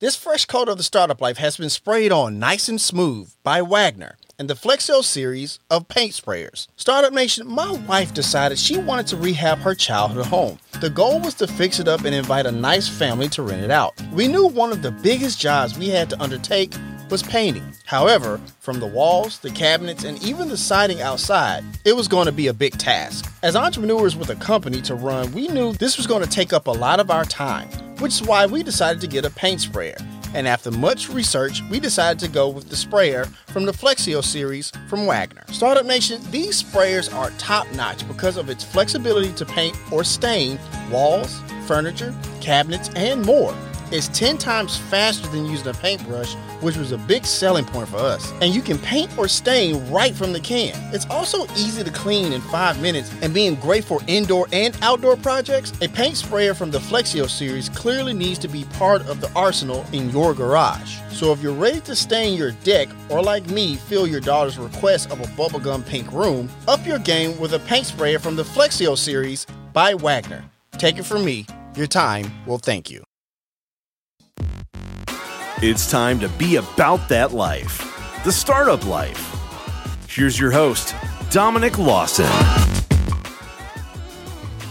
This 0.00 0.16
fresh 0.16 0.46
coat 0.46 0.70
of 0.70 0.78
the 0.78 0.82
startup 0.82 1.20
life 1.20 1.36
has 1.36 1.58
been 1.58 1.68
sprayed 1.68 2.10
on 2.10 2.38
nice 2.38 2.70
and 2.70 2.80
smooth 2.80 3.34
by 3.42 3.60
Wagner 3.60 4.16
and 4.38 4.48
the 4.48 4.54
Flexio 4.54 5.04
series 5.04 5.58
of 5.68 5.88
paint 5.88 6.12
sprayers. 6.12 6.68
Startup 6.76 7.12
Nation, 7.12 7.46
my 7.46 7.72
wife 7.86 8.14
decided 8.14 8.58
she 8.58 8.78
wanted 8.78 9.06
to 9.08 9.18
rehab 9.18 9.58
her 9.58 9.74
childhood 9.74 10.24
home. 10.24 10.58
The 10.80 10.88
goal 10.88 11.20
was 11.20 11.34
to 11.34 11.46
fix 11.46 11.80
it 11.80 11.86
up 11.86 12.06
and 12.06 12.14
invite 12.14 12.46
a 12.46 12.50
nice 12.50 12.88
family 12.88 13.28
to 13.28 13.42
rent 13.42 13.62
it 13.62 13.70
out. 13.70 13.92
We 14.14 14.26
knew 14.26 14.46
one 14.46 14.72
of 14.72 14.80
the 14.80 14.90
biggest 14.90 15.38
jobs 15.38 15.78
we 15.78 15.90
had 15.90 16.08
to 16.08 16.22
undertake 16.22 16.72
was 17.10 17.22
painting. 17.22 17.72
However, 17.86 18.40
from 18.60 18.80
the 18.80 18.86
walls, 18.86 19.38
the 19.38 19.50
cabinets, 19.50 20.04
and 20.04 20.22
even 20.22 20.48
the 20.48 20.56
siding 20.56 21.00
outside, 21.00 21.64
it 21.84 21.94
was 21.94 22.08
going 22.08 22.26
to 22.26 22.32
be 22.32 22.46
a 22.46 22.54
big 22.54 22.78
task. 22.78 23.32
As 23.42 23.56
entrepreneurs 23.56 24.16
with 24.16 24.30
a 24.30 24.36
company 24.36 24.80
to 24.82 24.94
run, 24.94 25.32
we 25.32 25.48
knew 25.48 25.72
this 25.72 25.96
was 25.96 26.06
going 26.06 26.22
to 26.22 26.30
take 26.30 26.52
up 26.52 26.66
a 26.66 26.72
lot 26.72 27.00
of 27.00 27.10
our 27.10 27.24
time, 27.24 27.68
which 27.98 28.12
is 28.12 28.22
why 28.22 28.46
we 28.46 28.62
decided 28.62 29.00
to 29.00 29.06
get 29.06 29.24
a 29.24 29.30
paint 29.30 29.60
sprayer. 29.60 29.96
And 30.32 30.46
after 30.46 30.70
much 30.70 31.08
research, 31.08 31.60
we 31.70 31.80
decided 31.80 32.20
to 32.20 32.28
go 32.28 32.48
with 32.48 32.68
the 32.68 32.76
sprayer 32.76 33.24
from 33.48 33.64
the 33.66 33.72
Flexio 33.72 34.22
series 34.22 34.70
from 34.88 35.06
Wagner. 35.06 35.44
Startup 35.48 35.84
Nation, 35.84 36.22
these 36.30 36.62
sprayers 36.62 37.12
are 37.12 37.30
top 37.30 37.70
notch 37.72 38.06
because 38.06 38.36
of 38.36 38.48
its 38.48 38.62
flexibility 38.62 39.32
to 39.32 39.44
paint 39.44 39.76
or 39.90 40.04
stain 40.04 40.58
walls, 40.90 41.40
furniture, 41.66 42.14
cabinets, 42.40 42.90
and 42.94 43.26
more. 43.26 43.54
It's 43.90 44.06
10 44.08 44.38
times 44.38 44.76
faster 44.76 45.26
than 45.28 45.46
using 45.46 45.66
a 45.66 45.74
paintbrush, 45.74 46.36
which 46.60 46.76
was 46.76 46.92
a 46.92 46.98
big 46.98 47.24
selling 47.24 47.64
point 47.64 47.88
for 47.88 47.96
us. 47.96 48.32
And 48.40 48.54
you 48.54 48.62
can 48.62 48.78
paint 48.78 49.16
or 49.18 49.28
stain 49.28 49.90
right 49.90 50.14
from 50.14 50.32
the 50.32 50.40
can. 50.40 50.74
It's 50.94 51.06
also 51.06 51.44
easy 51.52 51.84
to 51.84 51.90
clean 51.90 52.32
in 52.32 52.40
5 52.40 52.80
minutes 52.80 53.12
and 53.22 53.34
being 53.34 53.54
great 53.56 53.84
for 53.84 54.00
indoor 54.06 54.46
and 54.52 54.76
outdoor 54.82 55.16
projects. 55.16 55.72
A 55.80 55.88
paint 55.88 56.16
sprayer 56.16 56.54
from 56.54 56.70
the 56.70 56.78
Flexio 56.78 57.28
series 57.28 57.68
clearly 57.68 58.12
needs 58.12 58.38
to 58.40 58.48
be 58.48 58.64
part 58.64 59.06
of 59.06 59.20
the 59.20 59.30
arsenal 59.34 59.84
in 59.92 60.10
your 60.10 60.34
garage. 60.34 60.98
So 61.10 61.32
if 61.32 61.42
you're 61.42 61.52
ready 61.52 61.80
to 61.80 61.94
stain 61.96 62.36
your 62.38 62.52
deck 62.64 62.88
or 63.10 63.22
like 63.22 63.46
me, 63.50 63.76
fill 63.76 64.06
your 64.06 64.20
daughter's 64.20 64.58
request 64.58 65.10
of 65.10 65.20
a 65.20 65.24
bubblegum 65.24 65.86
pink 65.86 66.10
room, 66.12 66.48
up 66.68 66.86
your 66.86 66.98
game 66.98 67.38
with 67.38 67.54
a 67.54 67.58
paint 67.60 67.86
sprayer 67.86 68.18
from 68.18 68.36
the 68.36 68.42
Flexio 68.42 68.96
series 68.96 69.46
by 69.72 69.94
Wagner. 69.94 70.44
Take 70.78 70.98
it 70.98 71.04
from 71.04 71.24
me, 71.24 71.46
your 71.76 71.86
time 71.86 72.32
will 72.46 72.58
thank 72.58 72.90
you. 72.90 73.09
It's 75.62 75.90
time 75.90 76.18
to 76.20 76.28
be 76.30 76.56
about 76.56 77.06
that 77.10 77.32
life, 77.32 77.84
the 78.24 78.32
startup 78.32 78.86
life. 78.86 79.36
Here's 80.08 80.40
your 80.40 80.50
host, 80.50 80.94
Dominic 81.30 81.76
Lawson. 81.76 82.24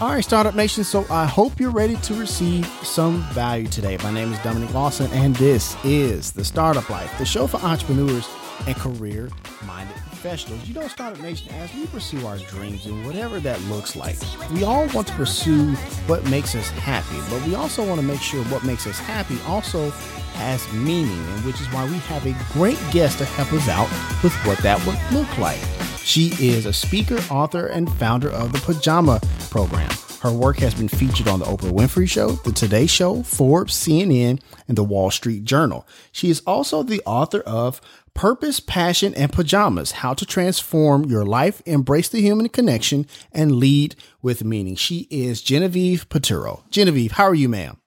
All 0.01 0.09
right, 0.09 0.23
Startup 0.23 0.55
Nation. 0.55 0.83
So 0.83 1.05
I 1.11 1.27
hope 1.27 1.59
you're 1.59 1.69
ready 1.69 1.95
to 1.97 2.15
receive 2.15 2.65
some 2.81 3.21
value 3.33 3.67
today. 3.67 3.97
My 3.97 4.09
name 4.09 4.33
is 4.33 4.39
Dominic 4.39 4.73
Lawson, 4.73 5.11
and 5.11 5.35
this 5.35 5.77
is 5.83 6.31
the 6.31 6.43
Startup 6.43 6.89
Life, 6.89 7.15
the 7.19 7.25
show 7.25 7.45
for 7.45 7.57
entrepreneurs 7.57 8.27
and 8.65 8.75
career 8.75 9.29
minded 9.67 9.95
professionals. 10.20 10.67
You 10.67 10.73
know, 10.73 10.88
Startup 10.88 11.20
Nation, 11.22 11.50
as 11.53 11.73
we 11.73 11.86
pursue 11.88 12.25
our 12.28 12.38
dreams 12.38 12.86
and 12.86 13.06
whatever 13.06 13.39
that 13.39 13.62
looks 13.64 13.95
like, 13.95 14.17
we 14.52 14.64
all 14.64 14.86
want 14.88 15.08
to 15.08 15.14
pursue 15.14 15.73
what 16.08 16.25
makes 16.30 16.56
us 16.56 16.70
happy, 16.70 17.17
but 17.30 17.45
we 17.48 17.56
also 17.56 17.88
want 17.88 18.02
to 18.02 18.06
make 18.06 18.20
sure 18.20 18.44
what 18.45 18.64
makes 18.64 18.86
us 18.86 19.00
happy 19.00 19.38
also 19.47 19.90
has 20.34 20.72
meaning, 20.73 21.17
and 21.17 21.45
which 21.45 21.59
is 21.62 21.67
why 21.67 21.86
we 21.86 21.97
have 22.00 22.25
a 22.25 22.36
great 22.52 22.80
guest 22.92 23.17
to 23.20 23.25
help 23.25 23.52
us 23.53 23.70
out 23.70 23.90
with 24.22 24.34
what 24.45 24.58
that 24.59 24.84
would 24.86 25.00
look 25.17 25.38
like. 25.38 25.59
She 26.00 26.34
is 26.40 26.66
a 26.66 26.73
speaker, 26.73 27.20
author, 27.30 27.67
and 27.67 27.90
founder 27.94 28.30
of 28.30 28.52
the 28.52 28.59
Pajama 28.59 29.22
Program. 29.50 29.90
Her 30.22 30.34
work 30.34 30.58
has 30.58 30.73
been 30.73 30.90
featured 30.90 31.30
on 31.30 31.40
the 31.40 31.45
Oprah 31.45 31.72
Winfrey 31.72 32.09
Show, 32.09 32.31
The 32.31 32.52
Today 32.52 32.88
Show, 32.88 33.23
Forbes, 33.23 33.73
CNN, 33.73 34.42
and 34.67 34.78
the 34.78 34.84
Wall 34.84 35.12
Street 35.12 35.45
Journal. 35.45 35.88
She 36.12 36.30
is 36.30 36.42
also 36.45 36.84
the 36.84 37.02
author 37.06 37.40
of 37.40 37.80
Purpose, 38.13 38.59
Passion, 38.59 39.13
and 39.15 39.31
Pajamas 39.31 39.91
How 39.91 40.13
to 40.13 40.25
Transform 40.25 41.05
Your 41.05 41.25
Life, 41.25 41.61
Embrace 41.65 42.09
the 42.09 42.21
Human 42.21 42.49
Connection, 42.49 43.05
and 43.31 43.56
Lead 43.56 43.95
with 44.22 44.44
Meaning. 44.44 44.75
She 44.75 45.07
is 45.09 45.41
Genevieve 45.41 46.09
Piturro. 46.09 46.63
Genevieve, 46.69 47.13
how 47.13 47.25
are 47.25 47.35
you, 47.35 47.50
ma'am? 47.50 47.78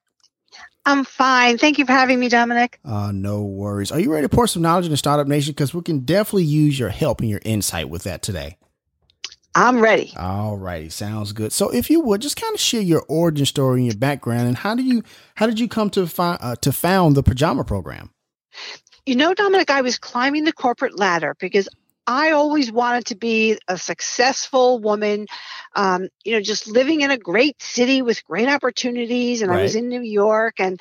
I'm 0.84 1.04
fine. 1.04 1.58
Thank 1.58 1.78
you 1.78 1.86
for 1.86 1.92
having 1.92 2.18
me, 2.18 2.28
Dominic. 2.28 2.80
Uh, 2.84 3.12
no 3.12 3.42
worries. 3.42 3.92
Are 3.92 4.00
you 4.00 4.12
ready 4.12 4.24
to 4.26 4.34
pour 4.34 4.46
some 4.46 4.62
knowledge 4.62 4.86
into 4.86 4.96
Startup 4.96 5.28
Nation? 5.28 5.52
Because 5.52 5.72
we 5.72 5.82
can 5.82 6.00
definitely 6.00 6.44
use 6.44 6.78
your 6.78 6.88
help 6.88 7.20
and 7.20 7.30
your 7.30 7.40
insight 7.44 7.88
with 7.88 8.02
that 8.02 8.22
today. 8.22 8.56
I'm 9.54 9.80
ready. 9.80 10.12
All 10.16 10.56
righty, 10.56 10.88
sounds 10.88 11.32
good. 11.32 11.52
So, 11.52 11.68
if 11.68 11.90
you 11.90 12.00
would 12.00 12.22
just 12.22 12.40
kind 12.40 12.54
of 12.54 12.60
share 12.60 12.80
your 12.80 13.04
origin 13.06 13.44
story 13.44 13.80
and 13.80 13.86
your 13.86 13.98
background, 13.98 14.48
and 14.48 14.56
how 14.56 14.74
do 14.74 14.82
you 14.82 15.02
how 15.34 15.46
did 15.46 15.60
you 15.60 15.68
come 15.68 15.90
to 15.90 16.06
find 16.06 16.38
uh, 16.40 16.56
to 16.56 16.72
found 16.72 17.16
the 17.16 17.22
pajama 17.22 17.62
program? 17.62 18.10
You 19.06 19.16
know, 19.16 19.34
Dominic, 19.34 19.70
I 19.70 19.82
was 19.82 19.98
climbing 19.98 20.44
the 20.44 20.52
corporate 20.52 20.98
ladder 20.98 21.34
because 21.38 21.68
I 22.06 22.32
always 22.32 22.70
wanted 22.70 23.06
to 23.06 23.16
be 23.16 23.58
a 23.68 23.78
successful 23.78 24.78
woman, 24.78 25.26
um, 25.74 26.08
you 26.24 26.34
know, 26.34 26.40
just 26.40 26.66
living 26.66 27.00
in 27.00 27.10
a 27.10 27.18
great 27.18 27.60
city 27.62 28.02
with 28.02 28.24
great 28.24 28.48
opportunities. 28.48 29.42
And 29.42 29.50
right. 29.50 29.60
I 29.60 29.62
was 29.62 29.76
in 29.76 29.88
New 29.88 30.02
York, 30.02 30.54
and 30.58 30.80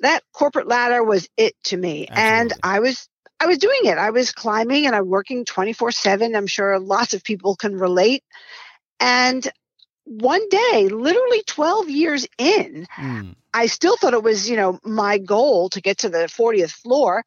that 0.00 0.22
corporate 0.32 0.66
ladder 0.66 1.02
was 1.02 1.28
it 1.36 1.54
to 1.64 1.76
me. 1.76 2.08
Absolutely. 2.08 2.40
And 2.40 2.52
I 2.62 2.80
was 2.80 3.08
I 3.40 3.46
was 3.46 3.58
doing 3.58 3.80
it. 3.84 3.98
I 3.98 4.10
was 4.10 4.32
climbing 4.32 4.86
and 4.86 4.94
I'm 4.94 5.08
working 5.08 5.44
24 5.44 5.90
7. 5.90 6.36
I'm 6.36 6.46
sure 6.46 6.78
lots 6.78 7.12
of 7.12 7.24
people 7.24 7.56
can 7.56 7.76
relate. 7.76 8.22
And 9.00 9.46
one 10.04 10.48
day, 10.48 10.88
literally 10.88 11.42
12 11.46 11.90
years 11.90 12.26
in, 12.38 12.86
mm. 12.96 13.34
I 13.52 13.66
still 13.66 13.96
thought 13.96 14.14
it 14.14 14.22
was, 14.22 14.48
you 14.48 14.56
know, 14.56 14.78
my 14.84 15.18
goal 15.18 15.70
to 15.70 15.80
get 15.80 15.98
to 15.98 16.08
the 16.08 16.28
40th 16.28 16.70
floor. 16.70 17.24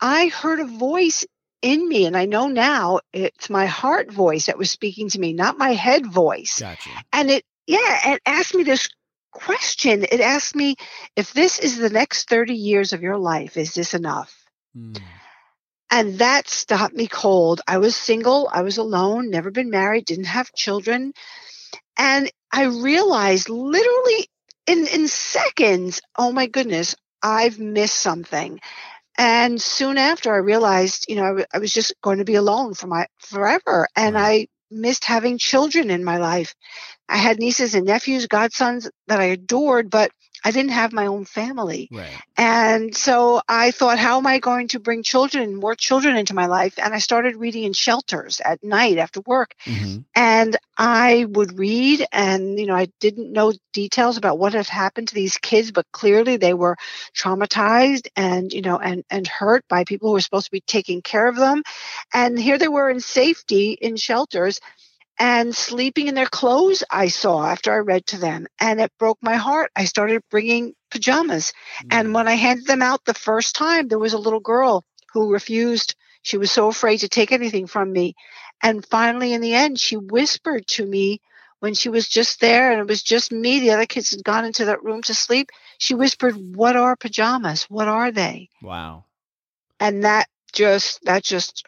I 0.00 0.28
heard 0.28 0.60
a 0.60 0.64
voice 0.64 1.26
in 1.62 1.88
me, 1.88 2.06
and 2.06 2.16
I 2.16 2.26
know 2.26 2.48
now 2.48 3.00
it's 3.12 3.50
my 3.50 3.66
heart 3.66 4.12
voice 4.12 4.46
that 4.46 4.58
was 4.58 4.70
speaking 4.70 5.08
to 5.10 5.18
me, 5.18 5.32
not 5.32 5.58
my 5.58 5.72
head 5.72 6.06
voice. 6.06 6.60
Gotcha. 6.60 6.90
And 7.12 7.30
it, 7.30 7.44
yeah, 7.66 8.14
it 8.14 8.22
asked 8.24 8.54
me 8.54 8.62
this 8.62 8.88
question. 9.32 10.04
It 10.04 10.20
asked 10.20 10.54
me 10.54 10.76
if 11.16 11.32
this 11.32 11.58
is 11.58 11.76
the 11.76 11.90
next 11.90 12.28
30 12.28 12.54
years 12.54 12.92
of 12.92 13.02
your 13.02 13.18
life, 13.18 13.56
is 13.56 13.74
this 13.74 13.94
enough? 13.94 14.34
Mm. 14.76 15.00
And 15.90 16.18
that 16.18 16.48
stopped 16.48 16.94
me 16.94 17.06
cold. 17.06 17.60
I 17.66 17.78
was 17.78 17.96
single, 17.96 18.48
I 18.52 18.62
was 18.62 18.78
alone, 18.78 19.30
never 19.30 19.50
been 19.50 19.70
married, 19.70 20.04
didn't 20.04 20.26
have 20.26 20.52
children. 20.52 21.12
And 21.96 22.30
I 22.52 22.64
realized 22.64 23.48
literally 23.48 24.28
in, 24.66 24.86
in 24.86 25.08
seconds, 25.08 26.00
oh 26.16 26.30
my 26.30 26.46
goodness, 26.46 26.94
I've 27.22 27.58
missed 27.58 27.96
something. 27.96 28.60
And 29.18 29.60
soon 29.60 29.98
after, 29.98 30.32
I 30.32 30.38
realized, 30.38 31.06
you 31.08 31.16
know, 31.16 31.44
I 31.52 31.58
was 31.58 31.72
just 31.72 31.92
going 32.02 32.18
to 32.18 32.24
be 32.24 32.36
alone 32.36 32.74
for 32.74 32.86
my 32.86 33.06
forever. 33.18 33.88
And 33.96 34.16
I 34.16 34.46
missed 34.70 35.04
having 35.04 35.38
children 35.38 35.90
in 35.90 36.04
my 36.04 36.18
life. 36.18 36.54
I 37.08 37.16
had 37.16 37.38
nieces 37.40 37.74
and 37.74 37.86
nephews, 37.86 38.28
godsons 38.28 38.88
that 39.08 39.20
I 39.20 39.24
adored, 39.24 39.90
but 39.90 40.12
I 40.44 40.50
didn't 40.50 40.72
have 40.72 40.92
my 40.92 41.06
own 41.06 41.24
family. 41.24 41.88
Right. 41.90 42.22
And 42.36 42.94
so 42.94 43.42
I 43.48 43.70
thought, 43.70 43.98
how 43.98 44.18
am 44.18 44.26
I 44.26 44.38
going 44.38 44.68
to 44.68 44.80
bring 44.80 45.02
children, 45.02 45.56
more 45.56 45.74
children 45.74 46.16
into 46.16 46.34
my 46.34 46.46
life? 46.46 46.78
And 46.78 46.94
I 46.94 46.98
started 46.98 47.36
reading 47.36 47.64
in 47.64 47.72
shelters 47.72 48.40
at 48.44 48.62
night 48.62 48.98
after 48.98 49.20
work. 49.20 49.54
Mm-hmm. 49.64 49.98
And 50.14 50.56
I 50.76 51.26
would 51.28 51.58
read, 51.58 52.06
and, 52.12 52.58
you 52.58 52.66
know, 52.66 52.76
I 52.76 52.88
didn't 53.00 53.32
know 53.32 53.52
details 53.72 54.16
about 54.16 54.38
what 54.38 54.54
had 54.54 54.68
happened 54.68 55.08
to 55.08 55.14
these 55.14 55.38
kids, 55.38 55.72
but 55.72 55.86
clearly 55.92 56.36
they 56.36 56.54
were 56.54 56.76
traumatized 57.16 58.08
and, 58.16 58.52
you 58.52 58.62
know, 58.62 58.78
and, 58.78 59.04
and 59.10 59.26
hurt 59.26 59.64
by 59.68 59.84
people 59.84 60.08
who 60.08 60.12
were 60.14 60.20
supposed 60.20 60.46
to 60.46 60.52
be 60.52 60.60
taking 60.60 61.02
care 61.02 61.26
of 61.26 61.36
them. 61.36 61.62
And 62.14 62.38
here 62.38 62.58
they 62.58 62.68
were 62.68 62.90
in 62.90 63.00
safety 63.00 63.72
in 63.72 63.96
shelters 63.96 64.60
and 65.18 65.54
sleeping 65.54 66.06
in 66.06 66.14
their 66.14 66.26
clothes 66.26 66.84
I 66.90 67.08
saw 67.08 67.44
after 67.44 67.72
I 67.72 67.78
read 67.78 68.06
to 68.06 68.18
them. 68.18 68.46
And 68.60 68.80
it 68.80 68.92
broke 68.98 69.18
my 69.20 69.36
heart. 69.36 69.70
I 69.74 69.84
started 69.84 70.22
bringing 70.30 70.74
pajamas. 70.90 71.52
Mm-hmm. 71.52 71.88
And 71.90 72.14
when 72.14 72.28
I 72.28 72.34
handed 72.34 72.66
them 72.66 72.82
out 72.82 73.04
the 73.04 73.14
first 73.14 73.56
time, 73.56 73.88
there 73.88 73.98
was 73.98 74.12
a 74.12 74.18
little 74.18 74.40
girl 74.40 74.84
who 75.12 75.32
refused. 75.32 75.96
She 76.22 76.38
was 76.38 76.52
so 76.52 76.68
afraid 76.68 76.98
to 76.98 77.08
take 77.08 77.32
anything 77.32 77.66
from 77.66 77.92
me. 77.92 78.14
And 78.62 78.84
finally, 78.84 79.32
in 79.32 79.40
the 79.40 79.54
end, 79.54 79.78
she 79.80 79.96
whispered 79.96 80.66
to 80.68 80.86
me 80.86 81.20
when 81.60 81.74
she 81.74 81.88
was 81.88 82.08
just 82.08 82.40
there 82.40 82.70
and 82.70 82.80
it 82.80 82.86
was 82.86 83.02
just 83.02 83.32
me. 83.32 83.60
The 83.60 83.70
other 83.70 83.86
kids 83.86 84.10
had 84.10 84.24
gone 84.24 84.44
into 84.44 84.66
that 84.66 84.84
room 84.84 85.02
to 85.02 85.14
sleep. 85.14 85.50
She 85.78 85.94
whispered, 85.94 86.34
What 86.36 86.76
are 86.76 86.96
pajamas? 86.96 87.64
What 87.64 87.88
are 87.88 88.10
they? 88.12 88.50
Wow. 88.62 89.04
And 89.80 90.04
that 90.04 90.28
just, 90.52 91.04
that 91.04 91.24
just 91.24 91.64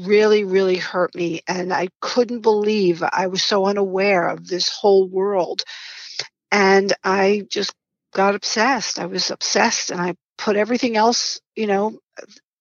really, 0.00 0.44
really 0.44 0.76
hurt 0.76 1.14
me. 1.14 1.40
And 1.46 1.72
I 1.72 1.88
couldn't 2.00 2.40
believe 2.40 3.02
I 3.02 3.26
was 3.28 3.42
so 3.42 3.66
unaware 3.66 4.28
of 4.28 4.46
this 4.46 4.68
whole 4.68 5.08
world. 5.08 5.62
And 6.50 6.92
I 7.04 7.42
just 7.48 7.74
got 8.14 8.34
obsessed. 8.34 8.98
I 8.98 9.06
was 9.06 9.30
obsessed 9.30 9.90
and 9.90 10.00
I 10.00 10.14
put 10.38 10.56
everything 10.56 10.96
else, 10.96 11.40
you 11.54 11.66
know, 11.66 11.98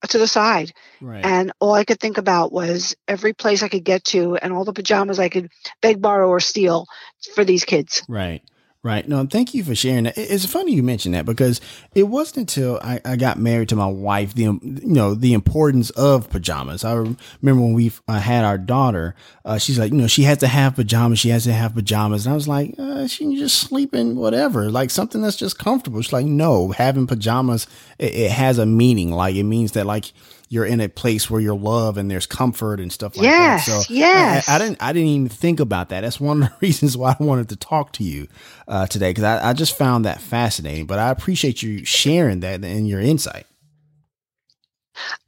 to 0.10 0.18
the 0.18 0.27
side. 0.27 0.74
Right. 1.01 1.25
And 1.25 1.51
all 1.60 1.74
I 1.74 1.83
could 1.83 2.00
think 2.00 2.18
about 2.18 2.51
was 2.51 2.95
every 3.07 3.33
place 3.33 3.63
I 3.63 3.69
could 3.69 3.83
get 3.83 4.04
to 4.06 4.36
and 4.36 4.54
all 4.54 4.66
the 4.66 4.74
pajamas 4.74 5.19
I 5.19 5.30
could 5.30 5.50
beg, 5.81 6.01
borrow, 6.01 6.28
or 6.28 6.39
steal 6.39 6.86
for 7.33 7.44
these 7.44 7.66
kids. 7.66 8.04
Right. 8.07 8.44
Right. 8.85 9.07
No, 9.09 9.25
thank 9.25 9.55
you 9.55 9.63
for 9.63 9.73
sharing 9.73 10.03
that. 10.03 10.15
It's 10.15 10.45
funny 10.45 10.73
you 10.73 10.83
mentioned 10.83 11.15
that 11.15 11.25
because 11.25 11.59
it 11.95 12.03
wasn't 12.03 12.37
until 12.37 12.79
I, 12.83 13.01
I 13.03 13.15
got 13.15 13.39
married 13.39 13.69
to 13.69 13.75
my 13.75 13.87
wife, 13.87 14.35
the, 14.35 14.43
you 14.43 14.59
know, 14.61 15.15
the 15.15 15.33
importance 15.33 15.89
of 15.89 16.29
pajamas. 16.29 16.85
I 16.85 16.93
remember 16.93 17.63
when 17.63 17.73
we 17.73 17.91
uh, 18.07 18.19
had 18.19 18.45
our 18.45 18.59
daughter, 18.59 19.15
uh, 19.43 19.57
she's 19.57 19.79
like, 19.79 19.91
you 19.91 19.97
know, 19.97 20.05
she 20.05 20.21
has 20.25 20.37
to 20.37 20.47
have 20.47 20.75
pajamas. 20.75 21.17
She 21.17 21.29
has 21.29 21.45
to 21.45 21.53
have 21.53 21.73
pajamas. 21.73 22.27
And 22.27 22.33
I 22.33 22.35
was 22.35 22.47
like, 22.47 22.75
uh, 22.77 23.07
she 23.07 23.23
can 23.23 23.35
just 23.35 23.57
sleep 23.57 23.95
in 23.95 24.17
whatever, 24.17 24.69
like 24.69 24.91
something 24.91 25.23
that's 25.23 25.35
just 25.35 25.57
comfortable. 25.57 26.03
She's 26.03 26.13
like, 26.13 26.27
no, 26.27 26.69
having 26.69 27.07
pajamas, 27.07 27.65
it, 27.97 28.13
it 28.13 28.31
has 28.33 28.59
a 28.59 28.67
meaning. 28.67 29.09
Like 29.09 29.33
it 29.35 29.45
means 29.45 29.71
that 29.71 29.87
like, 29.87 30.13
you're 30.50 30.65
in 30.65 30.80
a 30.80 30.88
place 30.88 31.30
where 31.30 31.42
you're 31.42 31.56
loved 31.56 31.97
and 31.97 32.09
there's 32.09 32.25
comfort 32.25 32.80
and 32.80 32.92
stuff 32.92 33.18
like 33.18 33.24
yes, 33.24 33.65
that. 33.65 33.81
So 33.81 33.94
yes, 33.94 34.47
I, 34.47 34.56
I, 34.56 34.57
didn't 34.59 34.77
I 34.81 34.94
didn't 34.94 35.09
even 35.09 35.30
think 35.30 35.59
about 35.59 35.89
that. 35.89 36.01
That's 36.01 36.19
one 36.19 36.44
of 36.44 36.50
the 36.50 36.56
reasons 36.62 36.95
why 36.95 37.15
I 37.19 37.24
wanted 37.24 37.50
to 37.50 37.56
talk 37.56 37.94
to 37.94 38.03
you 38.03 38.27
uh, 38.68 38.88
today 38.88 39.09
because 39.09 39.24
I, 39.24 39.50
I 39.50 39.53
just 39.53 39.77
found 39.77 40.06
that 40.06 40.21
fascinating. 40.21 40.86
But 40.86 41.00
I 41.00 41.09
appreciate 41.09 41.63
you 41.63 41.83
sharing 41.86 42.42
that 42.42 42.63
and 42.63 42.88
your 42.88 43.01
insight. 43.01 43.45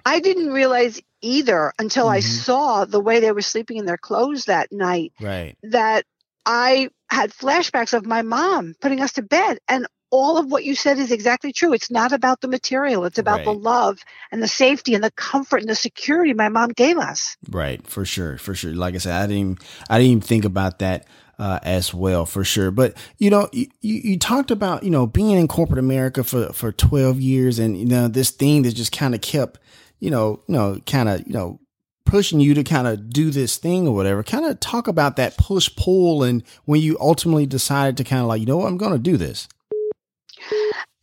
I 0.05 0.19
didn't 0.19 0.51
realize 0.51 1.01
either 1.21 1.73
until 1.79 2.05
mm-hmm. 2.05 2.15
I 2.15 2.19
saw 2.19 2.85
the 2.85 2.99
way 2.99 3.19
they 3.19 3.31
were 3.31 3.41
sleeping 3.41 3.77
in 3.77 3.85
their 3.85 3.97
clothes 3.97 4.45
that 4.45 4.71
night. 4.71 5.13
Right. 5.19 5.57
That 5.63 6.05
I 6.45 6.89
had 7.09 7.31
flashbacks 7.31 7.93
of 7.93 8.05
my 8.05 8.21
mom 8.21 8.75
putting 8.79 9.01
us 9.01 9.13
to 9.13 9.21
bed 9.21 9.59
and 9.67 9.87
all 10.09 10.37
of 10.37 10.49
what 10.51 10.63
you 10.63 10.75
said 10.75 10.99
is 10.99 11.11
exactly 11.11 11.51
true. 11.51 11.73
It's 11.73 11.91
not 11.91 12.13
about 12.13 12.41
the 12.41 12.47
material. 12.47 13.05
It's 13.05 13.19
about 13.19 13.37
right. 13.37 13.45
the 13.45 13.53
love 13.53 13.99
and 14.31 14.41
the 14.41 14.47
safety 14.47 14.95
and 14.95 15.03
the 15.03 15.11
comfort 15.11 15.61
and 15.61 15.69
the 15.69 15.75
security 15.75 16.33
my 16.33 16.49
mom 16.49 16.69
gave 16.69 16.97
us. 16.97 17.35
Right, 17.49 17.85
for 17.85 18.05
sure, 18.05 18.37
for 18.37 18.55
sure. 18.55 18.73
Like 18.73 18.95
I 18.95 18.99
said, 18.99 19.21
I 19.21 19.27
didn't, 19.27 19.63
I 19.89 19.97
didn't 19.97 20.11
even 20.11 20.21
think 20.21 20.45
about 20.45 20.79
that 20.79 21.07
uh, 21.39 21.59
as 21.63 21.93
well, 21.93 22.25
for 22.25 22.43
sure. 22.43 22.71
But 22.71 22.95
you 23.17 23.29
know, 23.29 23.49
you, 23.51 23.67
you 23.81 24.17
talked 24.17 24.51
about 24.51 24.83
you 24.83 24.89
know 24.89 25.05
being 25.05 25.31
in 25.31 25.47
corporate 25.47 25.79
America 25.79 26.23
for 26.23 26.53
for 26.53 26.71
twelve 26.71 27.19
years, 27.19 27.59
and 27.59 27.77
you 27.77 27.85
know 27.85 28.07
this 28.07 28.31
thing 28.31 28.63
that 28.63 28.73
just 28.73 28.91
kind 28.91 29.13
of 29.13 29.21
kept, 29.21 29.59
you 29.99 30.09
know, 30.09 30.41
you 30.47 30.53
know, 30.53 30.79
kind 30.85 31.09
of 31.09 31.25
you 31.27 31.33
know 31.33 31.59
pushing 32.05 32.39
you 32.39 32.53
to 32.53 32.63
kind 32.63 32.87
of 32.87 33.09
do 33.09 33.29
this 33.29 33.57
thing 33.57 33.85
or 33.85 33.93
whatever. 33.93 34.23
Kind 34.23 34.45
of 34.45 34.59
talk 34.61 34.87
about 34.87 35.17
that 35.17 35.37
push 35.37 35.69
pull 35.75 36.23
and 36.23 36.41
when 36.63 36.79
you 36.79 36.97
ultimately 37.01 37.45
decided 37.45 37.97
to 37.97 38.05
kind 38.05 38.21
of 38.21 38.27
like, 38.27 38.39
you 38.39 38.45
know 38.45 38.55
what, 38.55 38.67
I'm 38.67 38.77
going 38.77 38.93
to 38.93 38.97
do 38.97 39.17
this 39.17 39.49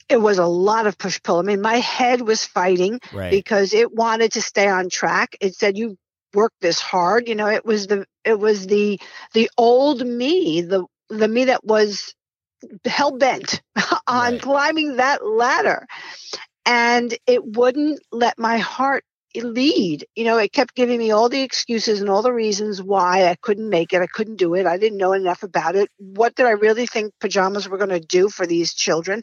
it 0.08 0.20
was 0.20 0.38
a 0.38 0.46
lot 0.46 0.86
of 0.86 0.98
push 0.98 1.20
pull. 1.22 1.38
I 1.38 1.42
mean, 1.42 1.60
my 1.60 1.76
head 1.76 2.20
was 2.20 2.44
fighting 2.44 3.00
right. 3.12 3.30
because 3.30 3.74
it 3.74 3.92
wanted 3.92 4.32
to 4.32 4.42
stay 4.42 4.68
on 4.68 4.90
track. 4.90 5.36
It 5.40 5.54
said, 5.54 5.78
"You 5.78 5.96
worked 6.34 6.60
this 6.60 6.80
hard." 6.80 7.28
You 7.28 7.34
know, 7.34 7.48
it 7.48 7.64
was 7.64 7.86
the 7.86 8.06
it 8.24 8.38
was 8.38 8.66
the 8.66 9.00
the 9.32 9.50
old 9.56 10.06
me, 10.06 10.60
the 10.62 10.86
the 11.08 11.28
me 11.28 11.46
that 11.46 11.64
was 11.64 12.14
hell 12.84 13.16
bent 13.16 13.62
on 14.06 14.32
right. 14.32 14.42
climbing 14.42 14.96
that 14.96 15.24
ladder, 15.26 15.86
and 16.66 17.16
it 17.26 17.44
wouldn't 17.44 18.00
let 18.12 18.38
my 18.38 18.58
heart 18.58 19.04
lead. 19.42 20.06
You 20.14 20.24
know, 20.24 20.38
it 20.38 20.52
kept 20.52 20.74
giving 20.74 20.98
me 20.98 21.10
all 21.10 21.28
the 21.28 21.42
excuses 21.42 22.00
and 22.00 22.08
all 22.08 22.22
the 22.22 22.32
reasons 22.32 22.82
why 22.82 23.28
I 23.28 23.36
couldn't 23.36 23.68
make 23.68 23.92
it. 23.92 24.02
I 24.02 24.06
couldn't 24.06 24.36
do 24.36 24.54
it. 24.54 24.66
I 24.66 24.78
didn't 24.78 24.98
know 24.98 25.12
enough 25.12 25.42
about 25.42 25.76
it. 25.76 25.90
What 25.98 26.34
did 26.34 26.46
I 26.46 26.50
really 26.50 26.86
think 26.86 27.12
pajamas 27.20 27.68
were 27.68 27.78
going 27.78 27.90
to 27.90 28.00
do 28.00 28.28
for 28.28 28.46
these 28.46 28.74
children? 28.74 29.22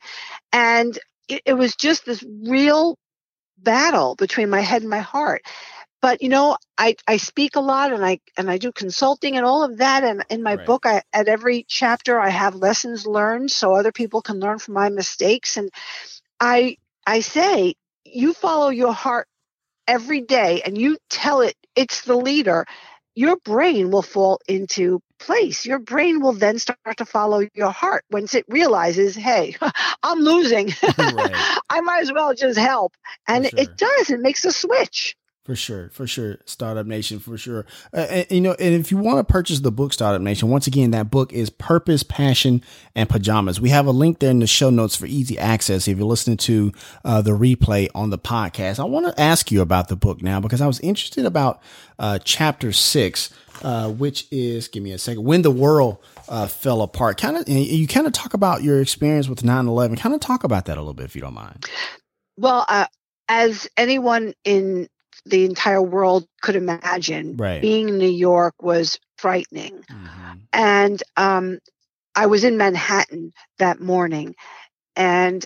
And 0.52 0.98
it, 1.28 1.42
it 1.46 1.54
was 1.54 1.76
just 1.76 2.06
this 2.06 2.24
real 2.44 2.98
battle 3.58 4.16
between 4.16 4.50
my 4.50 4.62
head 4.62 4.82
and 4.82 4.90
my 4.90 5.00
heart 5.00 5.44
but 6.02 6.22
you 6.22 6.30
know 6.30 6.58
I, 6.78 6.96
I 7.08 7.18
speak 7.18 7.56
a 7.56 7.62
lot 7.62 7.94
and 7.94 8.04
i 8.04 8.20
and 8.38 8.50
i 8.50 8.58
do 8.58 8.72
consulting 8.72 9.38
and 9.38 9.46
all 9.46 9.64
of 9.64 9.78
that 9.78 10.04
and 10.04 10.24
in 10.30 10.44
my 10.44 10.56
right. 10.56 10.66
book 10.66 10.86
I, 10.86 11.04
at 11.14 11.28
every 11.28 11.64
chapter 11.68 12.20
i 12.20 12.30
have 12.30 12.56
lessons 12.56 13.06
learned 13.06 13.52
so 13.52 13.74
other 13.74 13.92
people 13.92 14.22
can 14.22 14.40
learn 14.40 14.60
from 14.60 14.74
my 14.74 14.90
mistakes 14.90 15.58
and 15.58 15.70
i 16.40 16.78
i 17.06 17.20
say 17.20 17.76
you 18.04 18.34
follow 18.34 18.70
your 18.70 18.94
heart 18.94 19.28
every 19.92 20.22
day 20.22 20.62
and 20.66 20.78
you 20.78 20.98
tell 21.10 21.42
it 21.42 21.54
it's 21.76 22.04
the 22.04 22.16
leader, 22.16 22.66
your 23.14 23.36
brain 23.44 23.92
will 23.92 24.02
fall 24.02 24.40
into 24.48 25.02
place. 25.20 25.66
Your 25.66 25.80
brain 25.80 26.22
will 26.22 26.32
then 26.32 26.60
start 26.60 26.80
to 26.98 27.06
follow 27.06 27.42
your 27.54 27.72
heart 27.72 28.06
once 28.10 28.34
it 28.34 28.46
realizes, 28.48 29.16
hey, 29.16 29.58
I'm 30.04 30.20
losing. 30.20 30.68
right. 30.98 31.60
I 31.70 31.82
might 31.82 32.04
as 32.04 32.14
well 32.14 32.34
just 32.34 32.58
help. 32.58 32.94
And 33.28 33.46
sure. 33.46 33.60
it 33.60 33.76
does, 33.76 34.10
it 34.10 34.22
makes 34.22 34.46
a 34.46 34.52
switch. 34.54 35.16
For 35.44 35.56
sure, 35.56 35.90
for 35.90 36.06
sure, 36.06 36.38
Startup 36.46 36.86
Nation, 36.86 37.20
for 37.20 37.36
sure. 37.36 37.66
Uh, 37.92 38.02
and, 38.02 38.32
you 38.32 38.42
know, 38.42 38.56
and 38.60 38.76
if 38.76 38.92
you 38.92 38.98
want 38.98 39.18
to 39.18 39.24
purchase 39.24 39.60
the 39.62 39.72
book 39.72 39.92
Startup 39.92 40.22
Nation, 40.22 40.50
once 40.50 40.68
again, 40.68 40.92
that 40.92 41.10
book 41.10 41.34
is 41.34 41.50
Purpose, 41.50 42.04
Passion, 42.04 42.62
and 42.94 43.10
Pajamas. 43.10 43.60
We 43.60 43.70
have 43.70 43.88
a 43.88 43.92
link 43.92 44.20
there 44.20 44.30
in 44.30 44.38
the 44.38 44.46
show 44.46 44.70
notes 44.70 44.96
for 44.96 45.08
easy 45.08 45.40
access 45.40 45.88
if 45.88 45.98
you're 45.98 46.06
listening 46.06 46.38
to 46.38 46.72
uh, 47.04 47.24
the 47.24 47.32
replay 47.32 47.90
on 47.96 48.12
the 48.12 48.20
podcast. 48.20 48.80
I 48.80 48.84
want 48.84 49.08
to 49.08 49.20
ask 49.20 49.52
you 49.52 49.62
about 49.62 49.88
the 49.88 49.96
book 49.96 50.22
now 50.22 50.40
because 50.40 50.62
I 50.62 50.68
was 50.68 50.80
interested 50.82 51.26
about 51.26 51.60
uh, 51.98 52.20
chapter 52.24 52.72
six, 52.72 53.34
uh, 53.64 53.90
which 53.90 54.28
is 54.30 54.68
give 54.68 54.84
me 54.84 54.92
a 54.92 55.00
second 55.00 55.24
when 55.24 55.42
the 55.42 55.50
world 55.50 55.98
uh, 56.30 56.46
fell 56.46 56.84
apart. 56.84 57.20
Kind 57.20 57.38
of, 57.38 57.50
you 57.50 57.88
kind 57.88 58.06
of 58.06 58.14
talk 58.14 58.36
about 58.36 58.62
your 58.62 58.80
experience 58.80 59.28
with 59.28 59.42
9-11. 59.42 59.98
Kind 59.98 60.14
of 60.14 60.22
talk 60.22 60.44
about 60.44 60.66
that 60.66 60.78
a 60.78 60.82
little 60.82 60.94
bit 60.94 61.06
if 61.06 61.16
you 61.16 61.22
don't 61.22 61.34
mind. 61.34 61.66
Well, 62.38 62.64
uh, 62.70 62.86
as 63.28 63.68
anyone 63.76 64.36
in 64.44 64.88
the 65.26 65.46
entire 65.46 65.82
world 65.82 66.26
could 66.42 66.56
imagine. 66.56 67.38
Right. 67.38 67.62
Being 67.62 67.90
in 67.90 67.98
New 67.98 68.10
York 68.10 68.56
was 68.62 69.00
frightening. 69.18 69.84
Mm-hmm. 69.90 70.32
And 70.54 71.04
um, 71.18 71.60
I 72.16 72.26
was 72.26 72.44
in 72.44 72.58
Manhattan 72.58 73.32
that 73.60 73.80
morning 73.80 74.36
and 74.96 75.46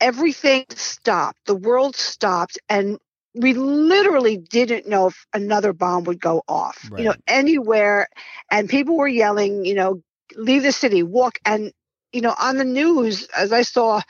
everything 0.00 0.66
stopped. 0.70 1.38
The 1.46 1.56
world 1.56 1.96
stopped 1.96 2.58
and 2.68 2.98
we 3.34 3.52
literally 3.52 4.38
didn't 4.38 4.88
know 4.88 5.08
if 5.08 5.26
another 5.34 5.72
bomb 5.72 6.04
would 6.04 6.20
go 6.20 6.42
off. 6.48 6.88
Right. 6.90 7.00
You 7.00 7.08
know, 7.08 7.14
anywhere 7.26 8.08
and 8.50 8.68
people 8.68 8.96
were 8.96 9.08
yelling, 9.08 9.64
you 9.64 9.74
know, 9.74 10.02
leave 10.36 10.62
the 10.62 10.72
city, 10.72 11.02
walk 11.02 11.38
and 11.44 11.72
you 12.12 12.22
know, 12.22 12.34
on 12.38 12.56
the 12.56 12.64
news, 12.64 13.26
as 13.36 13.52
I 13.52 13.60
saw 13.60 14.00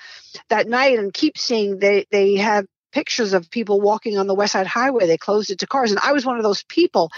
that 0.48 0.68
night 0.68 0.98
and 0.98 1.12
keep 1.12 1.36
seeing, 1.36 1.78
they 1.78 2.06
they 2.10 2.36
have 2.36 2.66
pictures 2.96 3.34
of 3.34 3.50
people 3.50 3.78
walking 3.78 4.16
on 4.16 4.26
the 4.26 4.34
West 4.34 4.54
Side 4.54 4.66
Highway. 4.66 5.06
They 5.06 5.18
closed 5.18 5.50
it 5.50 5.58
to 5.58 5.66
cars. 5.66 5.90
And 5.90 6.00
I 6.02 6.14
was 6.14 6.24
one 6.24 6.38
of 6.38 6.42
those 6.42 6.62
people 6.62 7.10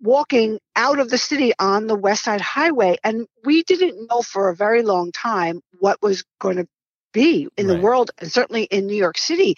walking 0.00 0.58
out 0.74 1.00
of 1.00 1.10
the 1.10 1.18
city 1.18 1.52
on 1.58 1.86
the 1.86 1.94
West 1.94 2.24
Side 2.24 2.40
Highway. 2.40 2.96
And 3.04 3.26
we 3.44 3.62
didn't 3.62 4.08
know 4.08 4.22
for 4.22 4.48
a 4.48 4.56
very 4.56 4.82
long 4.82 5.12
time 5.12 5.60
what 5.80 6.00
was 6.00 6.24
going 6.40 6.56
to 6.56 6.66
be 7.12 7.46
in 7.58 7.66
right. 7.66 7.76
the 7.76 7.82
world, 7.82 8.10
and 8.16 8.32
certainly 8.32 8.62
in 8.62 8.86
New 8.86 8.96
York 8.96 9.18
City. 9.18 9.56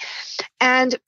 And 0.60 0.98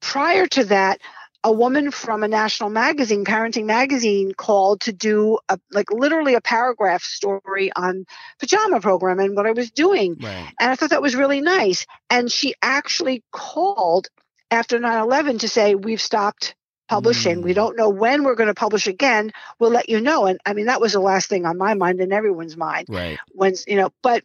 prior 0.00 0.46
to 0.46 0.64
that, 0.64 0.98
a 1.44 1.52
woman 1.52 1.90
from 1.90 2.22
a 2.22 2.28
national 2.28 2.70
magazine, 2.70 3.24
Parenting 3.24 3.64
Magazine, 3.64 4.32
called 4.32 4.82
to 4.82 4.92
do 4.92 5.38
a, 5.48 5.58
like 5.70 5.90
literally 5.90 6.34
a 6.34 6.40
paragraph 6.40 7.02
story 7.02 7.72
on 7.74 8.06
pajama 8.38 8.80
program 8.80 9.18
and 9.18 9.34
what 9.34 9.46
I 9.46 9.52
was 9.52 9.70
doing. 9.70 10.16
Right. 10.20 10.52
And 10.60 10.70
I 10.70 10.76
thought 10.76 10.90
that 10.90 11.02
was 11.02 11.16
really 11.16 11.40
nice. 11.40 11.86
And 12.08 12.30
she 12.30 12.54
actually 12.62 13.24
called 13.32 14.08
after 14.50 14.78
9/11 14.78 15.40
to 15.40 15.48
say 15.48 15.74
we've 15.74 16.00
stopped 16.00 16.54
publishing. 16.88 17.38
Mm. 17.38 17.44
We 17.44 17.54
don't 17.54 17.76
know 17.76 17.88
when 17.88 18.22
we're 18.22 18.34
going 18.34 18.48
to 18.48 18.54
publish 18.54 18.86
again. 18.86 19.32
We'll 19.58 19.70
let 19.70 19.88
you 19.88 20.00
know. 20.00 20.26
And 20.26 20.38
I 20.46 20.52
mean 20.52 20.66
that 20.66 20.80
was 20.80 20.92
the 20.92 21.00
last 21.00 21.28
thing 21.28 21.46
on 21.46 21.58
my 21.58 21.74
mind 21.74 22.00
and 22.00 22.12
everyone's 22.12 22.56
mind. 22.56 22.86
Right. 22.88 23.18
When 23.32 23.54
you 23.66 23.76
know, 23.76 23.90
but 24.02 24.22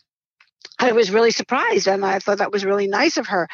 I 0.78 0.92
was 0.92 1.10
really 1.10 1.32
surprised 1.32 1.88
and 1.88 2.06
I 2.06 2.20
thought 2.20 2.38
that 2.40 2.52
was 2.52 2.64
really 2.64 2.88
nice 2.88 3.18
of 3.18 3.28
her 3.28 3.48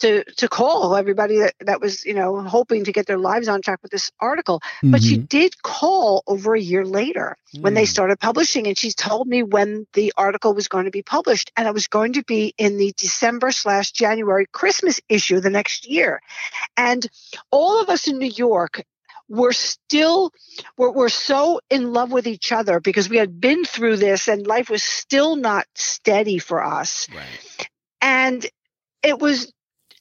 to 0.00 0.24
to 0.24 0.48
call 0.48 0.96
everybody 0.96 1.38
that, 1.38 1.54
that 1.60 1.80
was 1.80 2.04
you 2.04 2.14
know 2.14 2.40
hoping 2.40 2.84
to 2.84 2.92
get 2.92 3.06
their 3.06 3.18
lives 3.18 3.48
on 3.48 3.62
track 3.62 3.78
with 3.82 3.90
this 3.90 4.10
article 4.18 4.60
mm-hmm. 4.60 4.90
but 4.90 5.02
she 5.02 5.16
mm-hmm. 5.16 5.26
did 5.26 5.62
call 5.62 6.22
over 6.26 6.54
a 6.54 6.60
year 6.60 6.84
later 6.84 7.36
mm. 7.54 7.62
when 7.62 7.74
they 7.74 7.84
mm. 7.84 7.88
started 7.88 8.18
publishing 8.18 8.66
and 8.66 8.76
she 8.76 8.90
told 8.90 9.28
me 9.28 9.42
when 9.42 9.86
the 9.92 10.12
article 10.16 10.54
was 10.54 10.68
going 10.68 10.86
to 10.86 10.90
be 10.90 11.02
published 11.02 11.52
and 11.56 11.68
it 11.68 11.74
was 11.74 11.86
going 11.86 12.14
to 12.14 12.24
be 12.24 12.54
in 12.58 12.76
the 12.76 12.92
december 12.96 13.52
slash 13.52 13.92
january 13.92 14.46
christmas 14.52 15.00
issue 15.08 15.40
the 15.40 15.50
next 15.50 15.86
year 15.86 16.20
and 16.76 17.06
all 17.50 17.80
of 17.80 17.88
us 17.88 18.08
in 18.08 18.18
new 18.18 18.26
york 18.26 18.82
were 19.28 19.52
still 19.52 20.32
we're, 20.76 20.90
we're 20.90 21.08
so 21.08 21.60
in 21.70 21.92
love 21.92 22.10
with 22.10 22.26
each 22.26 22.50
other 22.50 22.80
because 22.80 23.08
we 23.08 23.16
had 23.16 23.40
been 23.40 23.64
through 23.64 23.96
this 23.96 24.26
and 24.26 24.46
life 24.46 24.68
was 24.68 24.82
still 24.82 25.36
not 25.36 25.66
steady 25.74 26.38
for 26.38 26.64
us 26.64 27.08
right. 27.14 27.68
and 28.00 28.46
it 29.02 29.18
was 29.18 29.52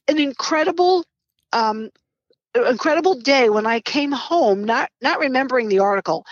an 0.09 0.19
incredible 0.19 1.05
um, 1.53 1.89
incredible 2.55 3.15
day 3.15 3.49
when 3.49 3.65
I 3.65 3.79
came 3.79 4.11
home, 4.11 4.63
not 4.63 4.89
not 5.01 5.19
remembering 5.19 5.69
the 5.69 5.79
article, 5.79 6.25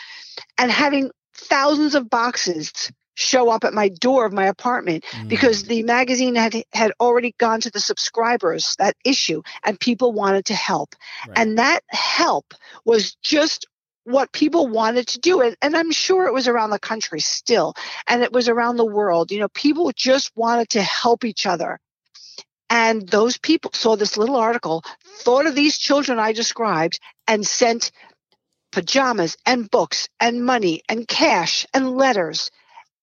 and 0.57 0.71
having 0.71 1.11
thousands 1.33 1.95
of 1.95 2.09
boxes 2.09 2.91
show 3.13 3.49
up 3.49 3.63
at 3.63 3.73
my 3.73 3.89
door 3.89 4.25
of 4.27 4.33
my 4.33 4.45
apartment 4.45 5.03
mm. 5.05 5.27
because 5.27 5.63
the 5.63 5.81
magazine 5.83 6.35
had 6.35 6.55
had 6.71 6.91
already 6.99 7.33
gone 7.39 7.59
to 7.61 7.71
the 7.71 7.79
subscribers 7.79 8.75
that 8.77 8.95
issue 9.03 9.41
and 9.65 9.79
people 9.79 10.13
wanted 10.13 10.45
to 10.45 10.53
help 10.53 10.93
right. 11.27 11.35
and 11.35 11.57
that 11.57 11.79
help 11.89 12.53
was 12.85 13.15
just 13.23 13.65
what 14.07 14.31
people 14.31 14.67
wanted 14.67 15.05
to 15.05 15.19
do. 15.19 15.41
And, 15.41 15.57
and 15.61 15.75
I'm 15.75 15.91
sure 15.91 16.27
it 16.27 16.33
was 16.33 16.47
around 16.47 16.69
the 16.69 16.79
country 16.79 17.19
still, 17.19 17.73
and 18.07 18.23
it 18.23 18.31
was 18.31 18.47
around 18.47 18.77
the 18.77 18.85
world. 18.85 19.31
You 19.31 19.39
know, 19.39 19.49
people 19.49 19.91
just 19.93 20.31
wanted 20.35 20.69
to 20.69 20.81
help 20.81 21.25
each 21.25 21.45
other. 21.45 21.79
And 22.69 23.07
those 23.07 23.37
people 23.37 23.71
saw 23.73 23.95
this 23.95 24.17
little 24.17 24.35
article, 24.35 24.83
thought 25.19 25.45
of 25.45 25.55
these 25.55 25.77
children 25.77 26.19
I 26.19 26.33
described, 26.33 26.99
and 27.27 27.45
sent 27.45 27.91
pajamas 28.71 29.37
and 29.45 29.69
books 29.69 30.09
and 30.19 30.45
money 30.45 30.81
and 30.89 31.07
cash 31.07 31.65
and 31.73 31.91
letters. 31.91 32.51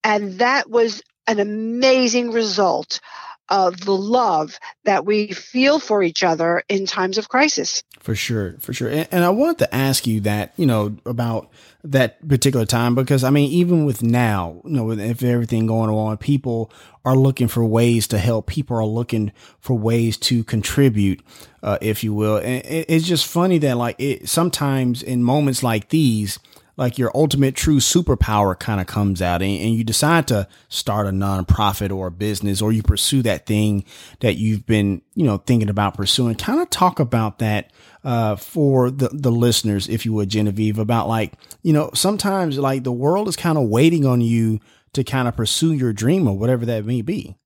And 0.03 0.39
that 0.41 0.69
was 0.69 1.03
an 1.27 1.41
amazing 1.41 2.31
result 2.33 3.01
of 3.49 3.81
the 3.81 3.97
love 3.97 4.59
that 4.85 5.05
we 5.05 5.29
feel 5.29 5.79
for 5.79 6.03
each 6.03 6.23
other 6.23 6.63
in 6.69 6.87
times 6.87 7.19
of 7.19 7.29
crisis. 7.29 7.83
For 8.01 8.15
sure, 8.15 8.57
for 8.61 8.73
sure. 8.73 8.89
And, 8.89 9.09
and, 9.11 9.25
I 9.25 9.31
wanted 9.31 9.59
to 9.59 9.75
ask 9.75 10.07
you 10.07 10.21
that, 10.21 10.53
you 10.57 10.67
know, 10.67 10.97
about 11.05 11.51
that 11.85 12.27
particular 12.27 12.65
time 12.65 12.95
because 12.95 13.25
I 13.25 13.31
mean, 13.31 13.51
even 13.51 13.85
with 13.85 14.03
now, 14.03 14.63
you 14.65 14.71
know, 14.73 14.85
with 14.85 15.01
if 15.01 15.23
everything 15.23 15.67
going 15.67 15.91
on, 15.91 16.17
people 16.17 16.73
are 17.05 17.17
looking 17.17 17.49
for 17.49 17.65
ways 17.65 18.07
to 18.09 18.19
help. 18.19 18.47
People 18.47 18.77
are 18.79 18.85
looking 18.85 19.33
for 19.61 19.77
ways 19.77 20.17
to 20.17 20.43
contribute, 20.45 21.21
uh, 21.63 21.79
if 21.83 22.03
you 22.03 22.15
will. 22.15 22.37
And 22.37 22.65
it, 22.65 22.87
it's 22.89 23.07
just 23.07 23.27
funny 23.27 23.59
that 23.59 23.77
like 23.77 23.97
it 23.99 24.29
sometimes 24.29 25.03
in 25.03 25.23
moments 25.23 25.63
like 25.63 25.91
these, 25.91 26.39
like 26.77 26.99
your 26.99 27.11
ultimate 27.15 27.55
true 27.55 27.79
superpower 27.79 28.59
kind 28.59 28.81
of 28.81 28.87
comes 28.87 29.23
out 29.23 29.43
and, 29.43 29.61
and, 29.61 29.75
you 29.75 29.85
decide 29.85 30.27
to 30.29 30.49
start 30.69 31.07
a 31.07 31.11
nonprofit 31.11 31.95
or 31.95 32.09
a 32.09 32.11
business 32.11 32.61
or 32.61 32.73
you 32.73 32.83
pursue 32.83 33.23
that 33.23 33.47
thing 33.47 33.85
that 34.21 34.37
you've 34.37 34.67
been, 34.67 35.01
you 35.15 35.25
know, 35.25 35.39
thinking 35.39 35.69
about 35.69 35.97
pursuing. 35.97 36.35
Kind 36.35 36.61
of 36.61 36.71
talk 36.71 36.99
about 36.99 37.39
that 37.39 37.73
uh, 38.03 38.37
for 38.37 38.91
the, 38.91 39.09
the 39.13 39.31
listeners, 39.31 39.89
if 39.89 40.05
you 40.05 40.13
would, 40.15 40.29
Genevieve, 40.29 40.79
about 40.79 41.09
like, 41.09 41.35
you 41.63 41.73
know, 41.73 41.91
sometimes 41.95 42.59
like 42.59 42.83
the 42.83 42.93
world 42.93 43.29
is 43.29 43.37
kind 43.37 43.57
of 43.57 43.69
waiting 43.69 44.05
on 44.05 44.21
you 44.21 44.61
to 44.95 45.05
kind 45.05 45.29
of 45.29 45.37
pursue 45.37 45.73
your 45.73 45.93
dream 45.93 46.27
or 46.27 46.37
whatever 46.37 46.67
that 46.67 46.85
may 46.85 47.03
be. 47.03 47.37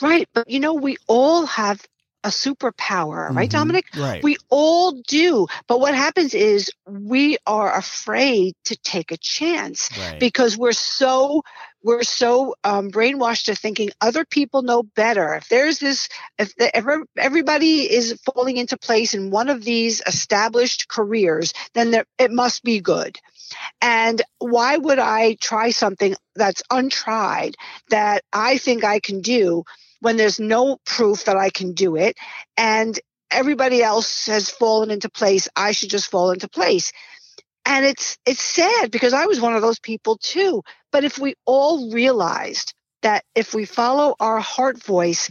Right. 0.00 0.28
But 0.34 0.50
you 0.50 0.60
know, 0.60 0.74
we 0.74 0.96
all 1.06 1.46
have 1.46 1.82
a 2.24 2.28
superpower, 2.28 3.28
right, 3.30 3.48
mm-hmm. 3.48 3.58
Dominic? 3.58 3.86
Right. 3.96 4.22
We 4.22 4.36
all 4.48 4.92
do. 4.92 5.46
But 5.66 5.80
what 5.80 5.94
happens 5.94 6.34
is 6.34 6.70
we 6.86 7.38
are 7.46 7.76
afraid 7.76 8.54
to 8.66 8.76
take 8.76 9.10
a 9.10 9.16
chance 9.16 9.90
right. 9.98 10.20
because 10.20 10.56
we're 10.56 10.72
so 10.72 11.42
we're 11.82 12.04
so 12.04 12.54
um, 12.62 12.90
brainwashed 12.90 13.46
to 13.46 13.54
thinking 13.54 13.90
other 14.00 14.24
people 14.24 14.62
know 14.62 14.82
better. 14.82 15.34
If 15.34 15.48
there's 15.48 15.78
this, 15.78 16.08
if, 16.38 16.54
the, 16.54 16.76
if 16.76 16.86
everybody 17.16 17.92
is 17.92 18.20
falling 18.34 18.56
into 18.56 18.76
place 18.76 19.14
in 19.14 19.30
one 19.30 19.48
of 19.48 19.64
these 19.64 20.00
established 20.06 20.88
careers, 20.88 21.52
then 21.74 21.90
there, 21.90 22.04
it 22.18 22.30
must 22.30 22.62
be 22.62 22.80
good. 22.80 23.18
And 23.80 24.22
why 24.38 24.76
would 24.76 24.98
I 24.98 25.34
try 25.34 25.70
something 25.70 26.14
that's 26.34 26.62
untried 26.70 27.56
that 27.90 28.22
I 28.32 28.58
think 28.58 28.84
I 28.84 29.00
can 29.00 29.20
do 29.20 29.64
when 30.02 30.16
there's 30.16 30.40
no 30.40 30.78
proof 30.84 31.24
that 31.24 31.36
I 31.36 31.50
can 31.50 31.72
do 31.72 31.96
it 31.96 32.16
and 32.56 32.98
everybody 33.30 33.82
else 33.82 34.26
has 34.26 34.50
fallen 34.50 34.90
into 34.90 35.08
place, 35.08 35.48
I 35.56 35.72
should 35.72 35.90
just 35.90 36.10
fall 36.10 36.32
into 36.32 36.48
place. 36.48 36.92
And 37.64 37.86
it's 37.86 38.18
it's 38.26 38.42
sad 38.42 38.90
because 38.90 39.12
I 39.12 39.26
was 39.26 39.40
one 39.40 39.54
of 39.54 39.62
those 39.62 39.78
people 39.78 40.18
too. 40.18 40.62
But 40.90 41.04
if 41.04 41.18
we 41.18 41.36
all 41.46 41.92
realized 41.92 42.74
that 43.02 43.24
if 43.34 43.54
we 43.54 43.64
follow 43.64 44.16
our 44.18 44.40
heart 44.40 44.82
voice, 44.82 45.28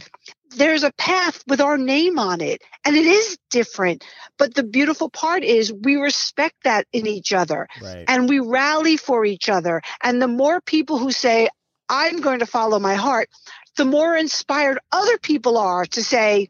there's 0.56 0.82
a 0.82 0.92
path 0.92 1.42
with 1.46 1.60
our 1.60 1.78
name 1.78 2.18
on 2.18 2.40
it 2.40 2.62
and 2.84 2.96
it 2.96 3.06
is 3.06 3.38
different 3.50 4.04
but 4.38 4.54
the 4.54 4.62
beautiful 4.62 5.08
part 5.08 5.44
is 5.44 5.72
we 5.72 5.96
respect 5.96 6.56
that 6.64 6.86
in 6.92 7.06
each 7.06 7.32
other 7.32 7.68
right. 7.82 8.04
and 8.08 8.28
we 8.28 8.38
rally 8.38 8.96
for 8.96 9.24
each 9.24 9.48
other 9.48 9.80
and 10.02 10.20
the 10.20 10.28
more 10.28 10.60
people 10.60 10.98
who 10.98 11.10
say 11.10 11.48
i'm 11.88 12.20
going 12.20 12.40
to 12.40 12.46
follow 12.46 12.78
my 12.78 12.94
heart 12.94 13.28
the 13.76 13.84
more 13.84 14.16
inspired 14.16 14.78
other 14.90 15.18
people 15.18 15.58
are 15.58 15.86
to 15.86 16.02
say, 16.02 16.48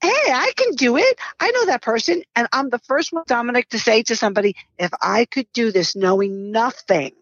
Hey, 0.00 0.08
I 0.08 0.52
can 0.56 0.74
do 0.76 0.96
it. 0.96 1.18
I 1.38 1.50
know 1.50 1.66
that 1.66 1.82
person. 1.82 2.22
And 2.34 2.48
I'm 2.52 2.70
the 2.70 2.78
first 2.78 3.12
one, 3.12 3.24
Dominic, 3.26 3.68
to 3.70 3.78
say 3.78 4.02
to 4.04 4.16
somebody, 4.16 4.56
if 4.78 4.90
I 5.02 5.26
could 5.26 5.46
do 5.52 5.72
this 5.72 5.94
knowing 5.94 6.52
nothing, 6.52 7.12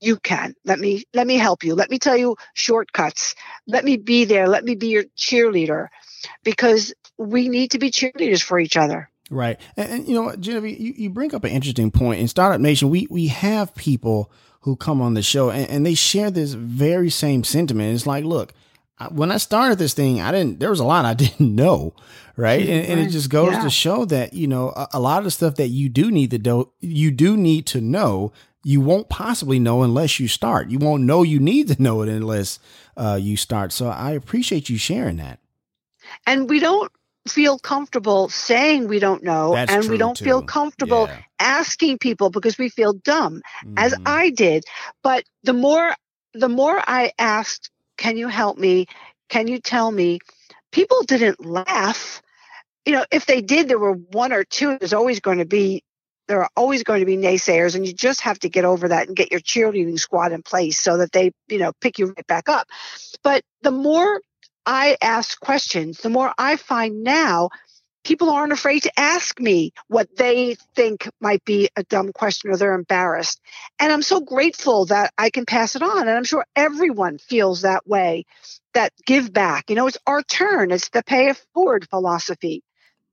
you 0.00 0.16
can. 0.16 0.54
Let 0.64 0.78
me 0.78 1.04
let 1.12 1.26
me 1.26 1.36
help 1.36 1.62
you. 1.62 1.74
Let 1.74 1.90
me 1.90 1.98
tell 1.98 2.16
you 2.16 2.36
shortcuts. 2.54 3.34
Let 3.66 3.84
me 3.84 3.96
be 3.96 4.24
there. 4.24 4.48
Let 4.48 4.64
me 4.64 4.74
be 4.74 4.88
your 4.88 5.04
cheerleader. 5.16 5.88
Because 6.42 6.94
we 7.18 7.48
need 7.48 7.72
to 7.72 7.78
be 7.78 7.90
cheerleaders 7.90 8.42
for 8.42 8.58
each 8.58 8.76
other. 8.76 9.10
Right. 9.30 9.60
And, 9.76 9.90
and 9.90 10.08
you 10.08 10.14
know 10.14 10.34
Genevieve, 10.36 10.78
you, 10.78 10.94
you 10.96 11.10
bring 11.10 11.34
up 11.34 11.44
an 11.44 11.50
interesting 11.50 11.90
point. 11.90 12.20
In 12.20 12.28
Startup 12.28 12.60
Nation, 12.60 12.90
we 12.90 13.06
we 13.10 13.28
have 13.28 13.74
people 13.74 14.30
who 14.66 14.74
come 14.74 15.00
on 15.00 15.14
the 15.14 15.22
show 15.22 15.48
and, 15.48 15.70
and 15.70 15.86
they 15.86 15.94
share 15.94 16.28
this 16.28 16.52
very 16.54 17.08
same 17.08 17.44
sentiment. 17.44 17.94
It's 17.94 18.04
like, 18.04 18.24
look, 18.24 18.52
when 19.12 19.30
I 19.30 19.36
started 19.36 19.78
this 19.78 19.94
thing, 19.94 20.20
I 20.20 20.32
didn't, 20.32 20.58
there 20.58 20.70
was 20.70 20.80
a 20.80 20.84
lot 20.84 21.04
I 21.04 21.14
didn't 21.24 21.54
know. 21.54 21.94
Right. 22.36 22.68
And, 22.68 22.84
and 22.84 23.00
it 23.00 23.10
just 23.10 23.30
goes 23.30 23.52
yeah. 23.52 23.62
to 23.62 23.70
show 23.70 24.04
that, 24.06 24.34
you 24.34 24.48
know, 24.48 24.70
a, 24.70 24.88
a, 24.94 25.00
lot 25.00 25.18
of 25.18 25.24
the 25.24 25.30
stuff 25.30 25.54
that 25.54 25.68
you 25.68 25.88
do 25.88 26.10
need 26.10 26.32
to 26.32 26.38
do, 26.38 26.72
you 26.80 27.12
do 27.12 27.36
need 27.36 27.64
to 27.66 27.80
know, 27.80 28.32
you 28.64 28.80
won't 28.80 29.08
possibly 29.08 29.60
know 29.60 29.84
unless 29.84 30.18
you 30.18 30.26
start. 30.26 30.68
You 30.68 30.80
won't 30.80 31.04
know 31.04 31.22
you 31.22 31.38
need 31.38 31.68
to 31.68 31.80
know 31.82 32.02
it 32.02 32.08
unless 32.08 32.58
uh, 32.96 33.18
you 33.22 33.36
start. 33.36 33.72
So 33.72 33.86
I 33.86 34.10
appreciate 34.10 34.68
you 34.68 34.78
sharing 34.78 35.18
that. 35.18 35.38
And 36.26 36.50
we 36.50 36.58
don't 36.58 36.90
feel 37.28 37.60
comfortable 37.60 38.28
saying 38.30 38.88
we 38.88 38.98
don't 38.98 39.22
know 39.22 39.54
That's 39.54 39.72
and 39.72 39.88
we 39.88 39.96
don't 39.96 40.16
too. 40.16 40.24
feel 40.24 40.42
comfortable 40.42 41.06
yeah. 41.06 41.18
Asking 41.40 41.98
people 41.98 42.30
because 42.30 42.58
we 42.58 42.68
feel 42.68 42.92
dumb 42.92 43.42
mm. 43.64 43.74
as 43.76 43.92
Mm-hmm. 43.92 44.02
I 44.06 44.30
did 44.30 44.64
but 45.02 45.24
the 45.42 45.52
more 45.52 45.94
the 46.34 46.48
more 46.48 46.78
I 46.78 47.12
asked 47.18 47.70
can 47.96 48.16
you 48.16 48.28
help 48.28 48.58
me 48.58 48.86
can 49.28 49.48
you 49.48 49.58
tell 49.58 49.90
me 49.90 50.18
people 50.72 51.02
didn't 51.02 51.44
laugh 51.44 52.22
you 52.84 52.92
know 52.92 53.04
if 53.10 53.26
they 53.26 53.40
did 53.40 53.68
there 53.68 53.78
were 53.78 53.94
one 53.94 54.32
or 54.32 54.44
two 54.44 54.76
there's 54.78 54.92
always 54.92 55.20
going 55.20 55.38
to 55.38 55.46
be 55.46 55.82
there 56.28 56.42
are 56.42 56.50
always 56.56 56.82
going 56.82 57.00
to 57.00 57.06
be 57.06 57.16
naysayers 57.16 57.76
and 57.76 57.86
you 57.86 57.92
just 57.92 58.22
have 58.22 58.38
to 58.40 58.48
get 58.48 58.64
over 58.64 58.88
that 58.88 59.06
and 59.06 59.16
get 59.16 59.30
your 59.30 59.40
cheerleading 59.40 59.98
squad 59.98 60.32
in 60.32 60.42
place 60.42 60.78
so 60.78 60.98
that 60.98 61.12
they 61.12 61.32
you 61.48 61.58
know 61.58 61.72
pick 61.80 61.98
you 61.98 62.06
right 62.06 62.26
back 62.26 62.48
up 62.48 62.66
but 63.22 63.42
the 63.62 63.70
more 63.70 64.20
I 64.66 64.96
ask 65.00 65.38
questions, 65.38 65.98
the 65.98 66.10
more 66.10 66.32
I 66.36 66.56
find 66.56 67.04
now 67.04 67.50
people 68.06 68.30
aren't 68.30 68.52
afraid 68.52 68.84
to 68.84 69.00
ask 69.00 69.40
me 69.40 69.72
what 69.88 70.08
they 70.16 70.54
think 70.76 71.10
might 71.20 71.44
be 71.44 71.68
a 71.74 71.82
dumb 71.82 72.12
question 72.12 72.52
or 72.52 72.56
they're 72.56 72.72
embarrassed. 72.74 73.40
And 73.80 73.92
I'm 73.92 74.00
so 74.02 74.20
grateful 74.20 74.86
that 74.86 75.12
I 75.18 75.28
can 75.30 75.44
pass 75.44 75.74
it 75.74 75.82
on. 75.82 76.02
And 76.02 76.10
I'm 76.16 76.22
sure 76.22 76.46
everyone 76.54 77.18
feels 77.18 77.62
that 77.62 77.84
way 77.84 78.24
that 78.74 78.92
give 79.06 79.32
back. 79.32 79.68
You 79.68 79.74
know, 79.74 79.88
it's 79.88 79.98
our 80.06 80.22
turn, 80.22 80.70
it's 80.70 80.88
the 80.90 81.02
pay 81.02 81.30
it 81.30 81.44
forward 81.52 81.88
philosophy. 81.90 82.62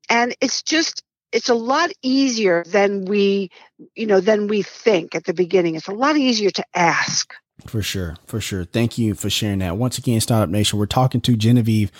And 0.10 0.36
it's 0.42 0.62
just, 0.62 1.02
it's 1.32 1.50
a 1.50 1.56
lot 1.56 1.90
easier 2.04 2.64
than 2.64 3.06
we, 3.06 3.50
you 3.96 4.06
know, 4.06 4.20
than 4.20 4.46
we 4.48 4.62
think 4.62 5.16
at 5.16 5.24
the 5.24 5.34
beginning. 5.34 5.74
It's 5.74 5.88
a 5.88 5.94
lot 5.94 6.18
easier 6.18 6.52
to 6.52 6.66
ask. 6.76 7.34
For 7.66 7.82
sure, 7.82 8.18
for 8.26 8.42
sure. 8.42 8.66
Thank 8.66 8.98
you 8.98 9.16
for 9.16 9.30
sharing 9.30 9.60
that. 9.60 9.78
Once 9.78 9.98
again, 9.98 10.20
Startup 10.20 10.50
Nation, 10.50 10.78
we're 10.78 10.86
talking 10.86 11.22
to 11.22 11.38
Genevieve 11.38 11.92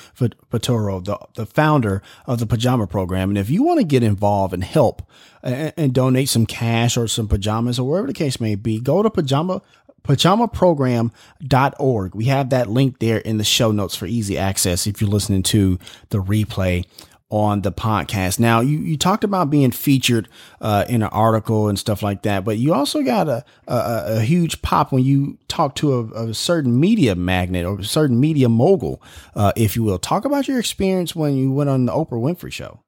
Piturro, 0.50 1.00
the, 1.00 1.18
the 1.36 1.46
founder 1.46 2.02
of 2.28 2.40
the 2.40 2.46
Pajama 2.46 2.86
Program. 2.86 3.30
And 3.30 3.38
if 3.38 3.50
you 3.50 3.64
want 3.64 3.80
to 3.80 3.86
get 3.86 4.04
involved 4.04 4.54
and 4.54 4.64
help 4.64 5.02
and, 5.42 5.74
and, 5.78 5.94
donate 5.94 6.30
some 6.30 6.46
cash 6.46 6.98
or 6.98 7.08
some 7.08 7.28
pajamas 7.28 7.80
or 7.80 7.88
wherever 7.88 8.08
the 8.08 8.14
case 8.14 8.42
may 8.42 8.56
be, 8.56 8.80
go 8.80 9.02
to 9.02 9.10
pajama 9.10 9.62
pajamaprogram.org. 10.04 12.16
We 12.16 12.26
have 12.26 12.50
that 12.50 12.70
link 12.70 13.00
there 13.00 13.20
in 13.20 13.38
the 13.38 13.46
show 13.46 13.72
notes 13.72 13.96
for 13.96 14.06
easy 14.06 14.38
access 14.38 14.86
if 14.86 15.00
you're 15.00 15.10
listening 15.10 15.44
to 15.44 15.80
the 16.10 16.22
replay 16.22 16.86
on 17.34 17.62
the 17.62 17.72
podcast. 17.72 18.40
Now, 18.40 18.60
you, 18.60 18.78
you 18.78 18.96
talked 18.96 19.24
about 19.24 19.50
being 19.50 19.72
featured 19.72 20.30
uh, 20.62 20.86
in 20.88 21.02
an 21.02 21.10
article 21.10 21.68
and 21.68 21.80
stuff 21.80 22.04
like 22.04 22.22
that, 22.22 22.46
but 22.46 22.60
you 22.60 22.76
also 22.76 23.02
got 23.02 23.28
a, 23.28 23.44
a, 23.68 24.18
a 24.18 24.22
huge 24.22 24.62
pop 24.62 24.92
when 24.92 25.04
you 25.04 25.40
talked 25.48 25.80
to 25.80 25.94
a, 25.94 26.28
a, 26.28 26.34
certain 26.36 26.80
media 26.80 27.16
magnet 27.16 27.66
or 27.66 27.80
a 27.80 27.84
certain 27.84 28.20
media 28.20 28.48
mogul, 28.50 29.02
uh, 29.34 29.52
if 29.56 29.76
you 29.76 29.82
will. 29.82 29.98
Talk 29.98 30.26
about 30.26 30.48
your 30.48 30.60
experience 30.60 31.16
when 31.16 31.36
you 31.36 31.52
went 31.52 31.72
on 31.72 31.88
the 31.88 31.92
Oprah 31.92 32.22
Winfrey 32.22 32.52
Show. 32.52 32.82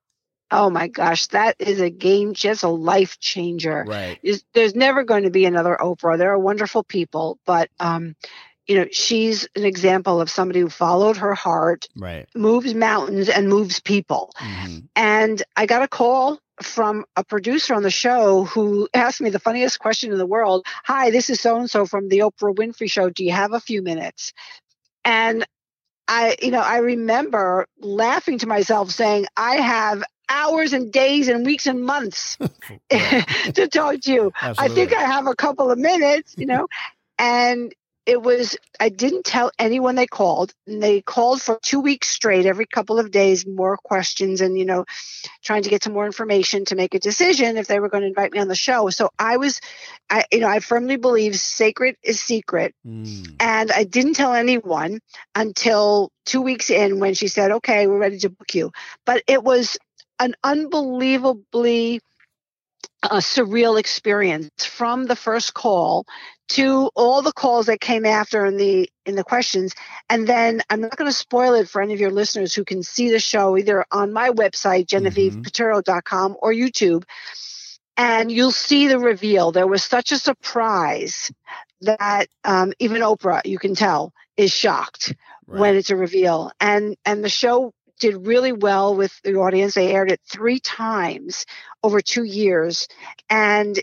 Oh 0.52 0.70
my 0.70 0.90
gosh, 0.90 1.26
that 1.28 1.56
is 1.58 1.82
a 1.82 1.90
game, 1.90 2.36
just 2.36 2.62
a 2.62 2.70
life 2.70 3.20
changer. 3.20 3.84
Right. 3.88 4.20
There's 4.54 4.76
never 4.76 5.04
going 5.04 5.24
to 5.24 5.32
be 5.32 5.46
another 5.46 5.76
Oprah. 5.82 6.20
There 6.20 6.32
are 6.32 6.38
wonderful 6.38 6.84
people, 6.84 7.40
but 7.48 7.72
um, 7.80 8.16
you 8.68 8.76
know, 8.76 8.88
she's 8.92 9.48
an 9.56 9.64
example 9.64 10.20
of 10.20 10.30
somebody 10.30 10.60
who 10.60 10.70
followed 10.70 11.18
her 11.18 11.34
heart, 11.34 11.88
right. 11.96 12.28
moves 12.36 12.74
mountains 12.74 13.30
and 13.30 13.48
moves 13.48 13.80
people. 13.80 14.32
Mm-hmm. 14.40 14.78
And 14.96 15.44
I 15.56 15.66
got 15.66 15.84
a 15.84 15.88
call 15.88 16.40
from 16.62 17.06
a 17.16 17.24
producer 17.24 17.74
on 17.76 17.84
the 17.84 17.92
show 17.92 18.46
who 18.46 18.88
asked 18.94 19.22
me 19.22 19.30
the 19.30 19.40
funniest 19.40 19.80
question 19.80 20.12
in 20.12 20.18
the 20.18 20.26
world. 20.26 20.66
Hi, 20.86 21.12
this 21.12 21.30
is 21.30 21.40
so 21.40 21.58
and 21.58 21.70
so 21.70 21.86
from 21.86 22.10
the 22.10 22.20
Oprah 22.20 22.56
Winfrey 22.56 22.90
show. 22.90 23.10
Do 23.10 23.24
you 23.24 23.34
have 23.34 23.54
a 23.54 23.60
few 23.60 23.82
minutes? 23.82 24.34
And 25.04 25.46
I, 26.08 26.36
you 26.42 26.52
know, 26.52 26.62
I 26.62 26.78
remember 26.78 27.68
laughing 27.80 28.40
to 28.40 28.48
myself 28.48 28.92
saying, 28.92 29.28
I 29.36 29.56
have 29.58 30.04
hours 30.30 30.74
and 30.74 30.92
days 30.92 31.28
and 31.28 31.46
weeks 31.46 31.68
and 31.68 31.84
months 31.84 32.38
to 32.90 33.68
talk 33.68 34.02
to 34.02 34.12
you. 34.12 34.32
Absolutely. 34.42 34.72
I 34.72 34.76
think 34.76 34.94
I 34.98 35.02
have 35.02 35.28
a 35.28 35.36
couple 35.36 35.70
of 35.70 35.78
minutes, 35.78 36.36
you 36.38 36.46
know, 36.46 36.68
and 37.20 37.74
it 38.06 38.22
was 38.22 38.58
i 38.80 38.90
didn't 38.90 39.26
tell 39.26 39.52
anyone 39.58 39.96
they 39.96 40.08
called 40.08 40.54
and 40.68 40.82
they 40.82 41.02
called 41.02 41.42
for 41.42 41.60
two 41.62 41.80
weeks 41.80 42.08
straight 42.08 42.46
every 42.46 42.66
couple 42.66 43.00
of 43.00 43.12
days 43.12 43.46
more 43.46 43.78
questions 43.78 44.42
and 44.42 44.58
you 44.58 44.66
know 44.66 44.86
trying 45.44 45.64
to 45.64 45.70
get 45.70 45.84
some 45.84 45.94
more 45.94 46.06
information 46.06 46.66
to 46.66 46.76
make 46.76 46.94
a 46.94 47.00
decision 47.00 47.58
if 47.58 47.68
they 47.68 47.80
were 47.80 47.90
going 47.90 48.02
to 48.02 48.08
invite 48.08 48.32
me 48.32 48.40
on 48.40 48.48
the 48.48 48.56
show. 48.56 48.90
So 48.90 49.10
i 49.18 49.38
was 49.38 49.60
i 50.10 50.26
you 50.32 50.40
know 50.40 50.48
i 50.48 50.60
firmly 50.60 50.98
believe 50.98 51.36
sacred 51.36 51.96
is 52.04 52.20
secret 52.20 52.74
mm. 52.86 53.36
and 53.40 53.72
i 53.72 53.84
didn't 53.84 54.14
tell 54.14 54.34
anyone 54.34 55.00
until 55.34 56.12
two 56.26 56.42
weeks 56.42 56.70
in 56.70 57.00
when 57.00 57.14
she 57.14 57.28
said 57.28 57.52
okay 57.52 57.88
we're 57.88 58.00
ready 58.00 58.20
to 58.20 58.30
book 58.30 58.54
you. 58.54 58.72
But 59.06 59.24
it 59.28 59.44
was 59.44 59.78
an 60.20 60.36
unbelievably 60.44 62.02
a 63.04 63.18
surreal 63.18 63.80
experience. 63.80 64.66
From 64.66 65.06
the 65.06 65.16
first 65.16 65.54
call 65.54 66.06
to 66.48 66.90
all 66.96 67.22
the 67.22 67.34
calls 67.34 67.66
that 67.68 67.82
came 67.82 68.06
after 68.06 68.46
in 68.46 68.58
the 68.58 68.90
in 69.06 69.16
the 69.16 69.24
questions. 69.24 69.74
And 70.10 70.28
then 70.28 70.62
i'm 70.70 70.82
not 70.82 70.98
going 70.98 71.10
to 71.10 71.18
spoil 71.18 71.54
it 71.56 71.68
for 71.68 71.82
any 71.82 71.94
of 71.94 72.00
your 72.00 72.12
listeners 72.12 72.54
who 72.54 72.64
can 72.64 72.84
see 72.84 73.10
the 73.10 73.20
show 73.20 73.58
either 73.58 73.86
on 73.92 74.14
my 74.14 74.30
website 74.30 74.86
genevievepiturro.com 74.88 76.32
mm-hmm. 76.32 76.40
or 76.42 76.54
youtube 76.54 77.04
and 77.98 78.32
you'll 78.32 78.52
see 78.52 78.88
the 78.88 79.00
reveal. 79.00 79.52
There 79.52 79.68
was 79.68 79.84
such 79.84 80.12
a 80.12 80.18
surprise 80.18 81.32
that 81.82 82.28
um, 82.44 82.74
even 82.80 83.02
oprah 83.02 83.46
you 83.46 83.58
can 83.58 83.76
tell 83.76 84.14
is 84.38 84.52
shocked 84.52 85.16
right. 85.48 85.60
when 85.60 85.76
it's 85.76 85.90
a 85.90 85.96
reveal. 85.96 86.52
And 86.60 86.98
and 87.06 87.24
the 87.24 87.30
show 87.30 87.74
did 88.00 88.28
really 88.28 88.52
well 88.52 88.96
with 88.96 89.18
the 89.24 89.36
audience. 89.36 89.76
They 89.76 89.94
aired 89.94 90.12
it 90.12 90.20
three 90.30 90.60
times 90.60 91.46
over 91.82 92.02
two 92.02 92.26
years. 92.26 92.88
And 93.30 93.80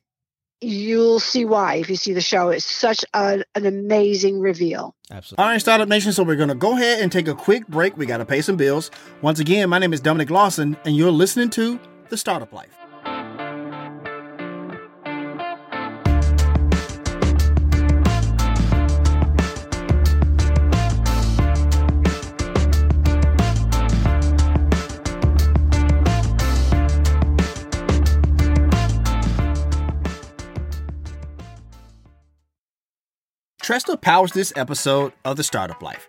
you'll 0.62 1.20
see 1.20 1.44
why 1.44 1.74
if 1.76 1.90
you 1.90 1.96
see 1.96 2.12
the 2.12 2.20
show. 2.20 2.48
It's 2.50 2.64
such 2.64 3.04
a, 3.14 3.44
an 3.54 3.66
amazing 3.66 4.40
reveal. 4.40 4.94
Absolutely. 5.10 5.42
All 5.42 5.50
right, 5.50 5.60
Startup 5.60 5.88
Nation. 5.88 6.12
So 6.12 6.22
we're 6.22 6.36
going 6.36 6.48
to 6.48 6.54
go 6.54 6.74
ahead 6.74 7.00
and 7.00 7.10
take 7.10 7.28
a 7.28 7.34
quick 7.34 7.66
break. 7.68 7.96
We 7.96 8.06
got 8.06 8.18
to 8.18 8.24
pay 8.24 8.40
some 8.40 8.56
bills. 8.56 8.90
Once 9.20 9.40
again, 9.40 9.68
my 9.68 9.78
name 9.78 9.92
is 9.92 10.00
Dominic 10.00 10.30
Lawson, 10.30 10.76
and 10.84 10.96
you're 10.96 11.10
listening 11.10 11.50
to 11.50 11.78
The 12.08 12.16
Startup 12.16 12.52
Life. 12.52 12.81
Tresta 33.62 34.00
powers 34.00 34.32
this 34.32 34.52
episode 34.56 35.12
of 35.24 35.36
The 35.36 35.44
Startup 35.44 35.80
Life. 35.80 36.08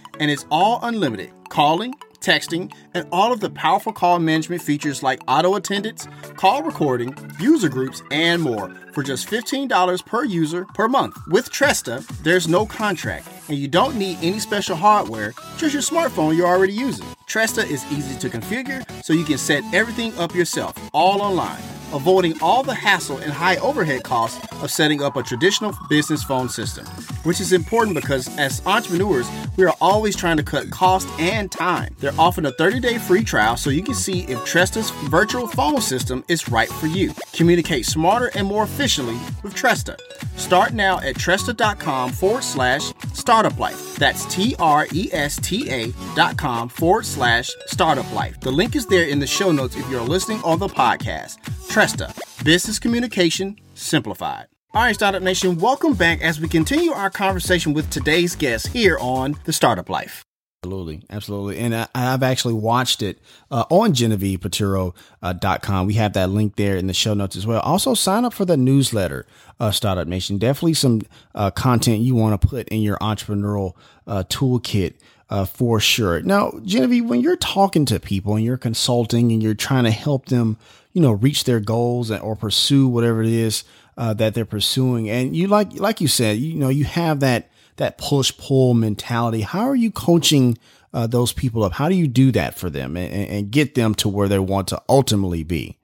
and 0.21 0.31
it's 0.31 0.45
all 0.51 0.79
unlimited. 0.83 1.31
Calling, 1.49 1.95
texting, 2.21 2.71
and 2.93 3.05
all 3.11 3.33
of 3.33 3.41
the 3.41 3.49
powerful 3.49 3.91
call 3.91 4.19
management 4.19 4.61
features 4.61 5.03
like 5.03 5.19
auto 5.27 5.55
attendance, 5.55 6.07
call 6.37 6.63
recording, 6.63 7.13
user 7.39 7.67
groups, 7.67 8.01
and 8.11 8.41
more 8.41 8.73
for 8.93 9.03
just 9.03 9.27
$15 9.27 10.05
per 10.05 10.23
user 10.23 10.65
per 10.73 10.87
month. 10.87 11.17
With 11.27 11.51
Tresta, 11.51 12.05
there's 12.23 12.47
no 12.47 12.65
contract, 12.65 13.27
and 13.47 13.57
you 13.57 13.67
don't 13.67 13.95
need 13.95 14.17
any 14.21 14.39
special 14.39 14.75
hardware, 14.75 15.33
just 15.57 15.73
your 15.73 15.83
smartphone 15.83 16.35
you're 16.35 16.47
already 16.47 16.73
using. 16.73 17.07
Tresta 17.27 17.69
is 17.69 17.85
easy 17.91 18.17
to 18.19 18.29
configure, 18.29 18.83
so 19.03 19.13
you 19.13 19.25
can 19.25 19.37
set 19.37 19.63
everything 19.73 20.17
up 20.17 20.35
yourself, 20.35 20.75
all 20.93 21.21
online 21.21 21.61
avoiding 21.93 22.39
all 22.41 22.63
the 22.63 22.73
hassle 22.73 23.17
and 23.17 23.31
high 23.31 23.57
overhead 23.57 24.03
costs 24.03 24.39
of 24.61 24.71
setting 24.71 25.01
up 25.01 25.15
a 25.15 25.23
traditional 25.23 25.73
business 25.89 26.23
phone 26.23 26.49
system, 26.49 26.85
which 27.23 27.41
is 27.41 27.51
important 27.51 27.95
because 27.95 28.35
as 28.37 28.65
entrepreneurs, 28.65 29.29
we 29.57 29.65
are 29.65 29.75
always 29.81 30.15
trying 30.15 30.37
to 30.37 30.43
cut 30.43 30.69
cost 30.71 31.07
and 31.19 31.51
time. 31.51 31.95
They're 31.99 32.13
offering 32.17 32.45
a 32.45 32.51
30 32.51 32.79
day 32.79 32.97
free 32.97 33.23
trial 33.23 33.57
so 33.57 33.69
you 33.69 33.83
can 33.83 33.93
see 33.93 34.21
if 34.21 34.39
Tresta's 34.39 34.91
virtual 35.09 35.47
phone 35.47 35.81
system 35.81 36.23
is 36.27 36.49
right 36.49 36.69
for 36.69 36.87
you. 36.87 37.13
Communicate 37.33 37.85
smarter 37.85 38.31
and 38.35 38.47
more 38.47 38.65
efficiently 38.81 39.19
with 39.43 39.53
Tresta. 39.53 39.95
Start 40.39 40.73
now 40.73 40.99
at 41.01 41.13
Tresta.com 41.13 42.11
forward 42.11 42.43
slash 42.43 42.91
startup 43.13 43.59
life. 43.59 43.95
That's 43.97 44.25
T 44.25 44.55
R 44.57 44.87
E 44.91 45.07
S 45.11 45.39
T 45.39 45.69
A 45.69 45.93
dot 46.15 46.35
com 46.35 46.67
forward 46.67 47.05
slash 47.05 47.51
startup 47.67 48.11
life. 48.11 48.39
The 48.39 48.49
link 48.49 48.75
is 48.75 48.87
there 48.87 49.05
in 49.05 49.19
the 49.19 49.27
show 49.27 49.51
notes 49.51 49.75
if 49.75 49.87
you're 49.91 50.01
listening 50.01 50.41
on 50.43 50.57
the 50.57 50.67
podcast. 50.67 51.37
Tresta, 51.69 52.11
business 52.43 52.79
communication 52.79 53.55
simplified. 53.75 54.47
All 54.73 54.81
right, 54.81 54.95
Startup 54.95 55.21
Nation, 55.21 55.59
welcome 55.59 55.93
back 55.93 56.21
as 56.21 56.39
we 56.39 56.47
continue 56.47 56.91
our 56.91 57.11
conversation 57.11 57.73
with 57.73 57.87
today's 57.91 58.35
guest 58.35 58.69
here 58.69 58.97
on 58.99 59.35
The 59.43 59.53
Startup 59.53 59.87
Life. 59.89 60.23
Absolutely, 60.63 61.01
absolutely, 61.09 61.57
and 61.57 61.73
I, 61.73 61.87
have 61.95 62.21
actually 62.21 62.53
watched 62.53 63.01
it 63.01 63.17
uh, 63.49 63.65
on 63.71 63.93
GenevievePiturro.com. 63.93 65.75
Uh, 65.75 65.83
we 65.85 65.95
have 65.95 66.13
that 66.13 66.29
link 66.29 66.55
there 66.55 66.77
in 66.77 66.85
the 66.85 66.93
show 66.93 67.15
notes 67.15 67.35
as 67.35 67.47
well. 67.47 67.61
Also, 67.61 67.95
sign 67.95 68.25
up 68.25 68.31
for 68.31 68.45
the 68.45 68.57
newsletter, 68.57 69.25
uh, 69.59 69.71
Startup 69.71 70.07
Nation. 70.07 70.37
Definitely 70.37 70.75
some 70.75 71.01
uh, 71.33 71.49
content 71.49 72.01
you 72.01 72.13
want 72.13 72.39
to 72.39 72.47
put 72.47 72.69
in 72.69 72.83
your 72.83 72.97
entrepreneurial 72.97 73.73
uh, 74.05 74.23
toolkit 74.29 74.93
uh, 75.31 75.45
for 75.45 75.79
sure. 75.79 76.21
Now, 76.21 76.53
Genevieve, 76.63 77.09
when 77.09 77.21
you're 77.21 77.37
talking 77.37 77.85
to 77.85 77.99
people 77.99 78.35
and 78.35 78.45
you're 78.45 78.55
consulting 78.55 79.31
and 79.31 79.41
you're 79.41 79.55
trying 79.55 79.85
to 79.85 79.91
help 79.91 80.27
them, 80.27 80.57
you 80.93 81.01
know, 81.01 81.13
reach 81.13 81.45
their 81.45 81.59
goals 81.59 82.11
or 82.11 82.35
pursue 82.35 82.87
whatever 82.87 83.23
it 83.23 83.29
is 83.29 83.63
that 83.97 84.35
they're 84.35 84.45
pursuing, 84.45 85.09
and 85.09 85.35
you 85.35 85.47
like 85.47 85.73
like 85.79 86.01
you 86.01 86.07
said, 86.07 86.37
you 86.37 86.53
know, 86.53 86.69
you 86.69 86.85
have 86.85 87.19
that 87.21 87.49
that 87.77 87.97
push 87.97 88.35
pull 88.37 88.73
mentality. 88.73 89.41
How 89.41 89.67
are 89.67 89.75
you 89.75 89.91
coaching 89.91 90.57
uh, 90.93 91.07
those 91.07 91.33
people 91.33 91.63
up? 91.63 91.73
How 91.73 91.89
do 91.89 91.95
you 91.95 92.07
do 92.07 92.31
that 92.31 92.57
for 92.57 92.69
them 92.69 92.97
and, 92.97 93.13
and, 93.13 93.51
get 93.51 93.75
them 93.75 93.95
to 93.95 94.09
where 94.09 94.27
they 94.27 94.39
want 94.39 94.67
to 94.69 94.81
ultimately 94.89 95.43
be? 95.43 95.77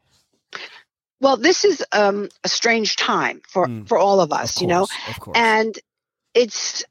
Well, 1.19 1.37
this 1.37 1.65
is 1.65 1.83
um, 1.91 2.29
a 2.43 2.49
strange 2.49 2.95
time 2.95 3.41
for 3.47 3.67
mm. 3.67 3.87
for 3.87 3.97
all 3.97 4.19
of 4.19 4.31
us, 4.31 4.51
of 4.51 4.55
course, 4.55 4.61
you 4.61 4.67
know, 4.67 4.87
and 5.33 5.77
it's 6.33 6.83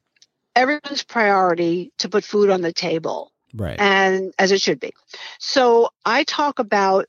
everyone's 0.55 1.03
priority 1.03 1.93
to 1.99 2.09
put 2.09 2.23
food 2.23 2.49
on 2.49 2.61
the 2.61 2.73
table, 2.73 3.31
right? 3.53 3.79
And 3.79 4.33
as 4.37 4.51
it 4.51 4.61
should 4.61 4.79
be. 4.79 4.91
So 5.39 5.89
I 6.05 6.23
talk 6.23 6.59
about 6.59 7.05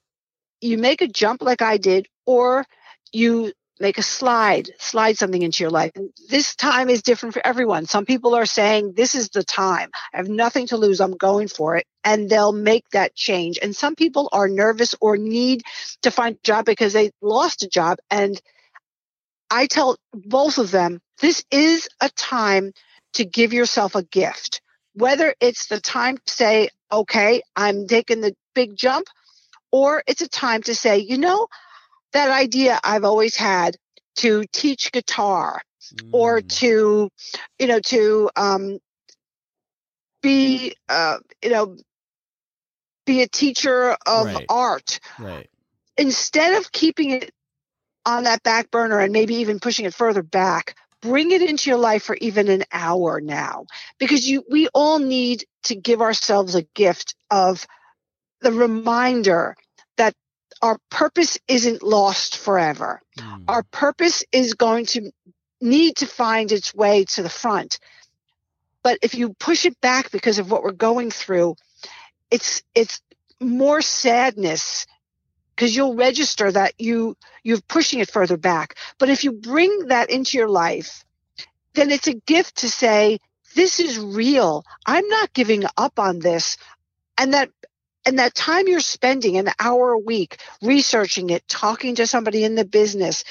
you 0.61 0.79
make 0.79 1.03
a 1.03 1.09
jump 1.09 1.43
like 1.43 1.63
I 1.63 1.77
did, 1.77 2.07
or 2.27 2.65
you 3.13 3.53
make 3.81 3.99
a 3.99 4.03
slide, 4.03 4.71
slide 4.79 5.19
something 5.19 5.43
into 5.43 5.63
your 5.63 5.71
life. 5.71 5.93
And 5.95 6.11
this 6.29 6.55
time 6.57 6.89
is 6.89 7.03
different 7.03 7.35
for 7.35 7.47
everyone. 7.47 7.87
Some 7.87 8.05
people 8.05 8.35
are 8.35 8.47
saying, 8.47 8.93
This 8.95 9.15
is 9.15 9.29
the 9.29 9.45
time. 9.45 9.91
I 10.13 10.19
have 10.19 10.29
nothing 10.29 10.67
to 10.69 10.77
lose. 10.77 11.01
I'm 11.01 11.17
going 11.17 11.49
for 11.49 11.77
it. 11.77 11.87
And 12.05 12.29
they'll 12.29 12.53
make 12.53 12.89
that 12.91 13.15
change. 13.15 13.59
And 13.61 13.75
some 13.75 13.95
people 13.95 14.29
are 14.33 14.49
nervous 14.49 14.95
or 15.01 15.17
need 15.17 15.63
to 16.03 16.11
find 16.11 16.37
a 16.37 16.41
job 16.43 16.65
because 16.65 16.93
they 16.93 17.11
lost 17.21 17.63
a 17.63 17.69
job. 17.69 17.99
And 18.11 18.41
I 19.51 19.67
tell 19.67 19.97
both 20.13 20.59
of 20.59 20.71
them, 20.71 21.01
this 21.21 21.45
is 21.51 21.89
a 22.01 22.09
time 22.11 22.73
to 23.15 23.25
give 23.25 23.53
yourself 23.53 23.95
a 23.95 24.03
gift. 24.03 24.61
Whether 24.95 25.35
it's 25.41 25.67
the 25.67 25.81
time 25.81 26.19
to 26.19 26.33
say, 26.33 26.71
okay, 26.91 27.43
I'm 27.55 27.87
taking 27.87 28.21
the 28.21 28.35
big 28.55 28.77
jump, 28.77 29.07
or 29.71 30.03
it's 30.07 30.23
a 30.23 30.29
time 30.29 30.63
to 30.63 30.75
say, 30.75 30.99
you 30.99 31.19
know, 31.19 31.47
that 32.13 32.31
idea 32.31 32.79
I've 32.83 33.05
always 33.05 33.37
had 33.37 33.77
to 34.17 34.45
teach 34.53 34.93
guitar 34.93 35.63
mm. 35.95 36.11
or 36.13 36.41
to, 36.41 37.11
you 37.59 37.67
know, 37.67 37.81
to 37.81 38.31
um, 38.37 38.79
be, 40.23 40.75
uh, 40.89 41.19
you 41.43 41.51
know, 41.51 41.77
be 43.07 43.23
a 43.23 43.29
teacher 43.29 43.97
of 44.07 44.27
right. 44.27 44.47
art. 44.49 45.01
Right. 45.19 45.49
Instead 45.97 46.59
of 46.59 46.71
keeping 46.73 47.11
it 47.11 47.33
on 48.05 48.25
that 48.25 48.43
back 48.43 48.71
burner 48.71 48.99
and 48.99 49.13
maybe 49.13 49.37
even 49.37 49.61
pushing 49.61 49.85
it 49.85 49.95
further 49.95 50.23
back, 50.23 50.77
bring 51.01 51.31
it 51.31 51.43
into 51.43 51.71
your 51.71 51.79
life 51.79 52.03
for 52.03 52.17
even 52.21 52.49
an 52.49 52.65
hour 52.73 53.21
now 53.21 53.67
because 53.99 54.29
you 54.29 54.45
we 54.51 54.69
all 54.75 54.99
need 54.99 55.45
to 55.65 55.77
give 55.77 56.01
ourselves 56.01 56.55
a 56.55 56.63
gift 56.75 57.15
of 57.31 57.67
the 58.41 58.53
reminder 58.53 59.57
our 60.63 60.79
purpose 60.91 61.39
isn't 61.49 61.83
lost 61.83 62.37
forever. 62.37 63.01
Mm. 63.19 63.45
Our 63.49 63.63
purpose 63.63 64.25
is 64.33 64.55
going 64.55 64.87
to 64.87 65.11
need 65.61 65.97
to 65.97 66.07
find 66.07 66.51
its 66.53 66.75
way 66.75 67.05
to 67.05 67.23
the 67.23 67.29
front. 67.29 67.79
But 68.83 68.99
if 69.03 69.15
you 69.15 69.35
push 69.35 69.67
it 69.67 69.81
back 69.81 70.11
because 70.11 70.39
of 70.39 70.51
what 70.51 70.63
we're 70.63 70.73
going 70.73 71.11
through, 71.11 71.57
it's 72.31 72.63
it's 72.75 73.01
more 73.41 73.83
sadness 73.83 74.87
because 75.55 75.75
you'll 75.75 75.95
register 75.95 76.51
that 76.51 76.75
you 76.79 77.17
you're 77.43 77.61
pushing 77.69 78.01
it 78.01 78.11
further 78.11 78.37
back. 78.37 78.77
But 78.99 79.11
if 79.11 79.25
you 79.25 79.33
bring 79.33 79.89
that 79.89 80.11
into 80.11 80.39
your 80.39 80.49
life, 80.49 81.05
then 81.75 81.91
it's 81.91 82.07
a 82.07 82.15
gift 82.15 82.59
to 82.59 82.69
say, 82.69 83.19
this 83.55 83.81
is 83.81 83.99
real. 83.99 84.65
I'm 84.87 85.09
not 85.09 85.33
giving 85.33 85.65
up 85.77 85.99
on 85.99 86.19
this. 86.19 86.57
And 87.17 87.35
that 87.35 87.51
and 88.09 88.19
that 88.19 88.35
time 88.35 88.67
you're 88.69 88.81
spending 88.81 89.37
an 89.37 89.51
hour 89.61 89.93
a 89.93 89.99
week 89.99 90.39
researching 90.63 91.29
it, 91.29 91.47
talking 91.47 91.97
to 91.97 92.07
somebody 92.07 92.43
in 92.43 92.55
the 92.55 92.65
business, 92.65 93.23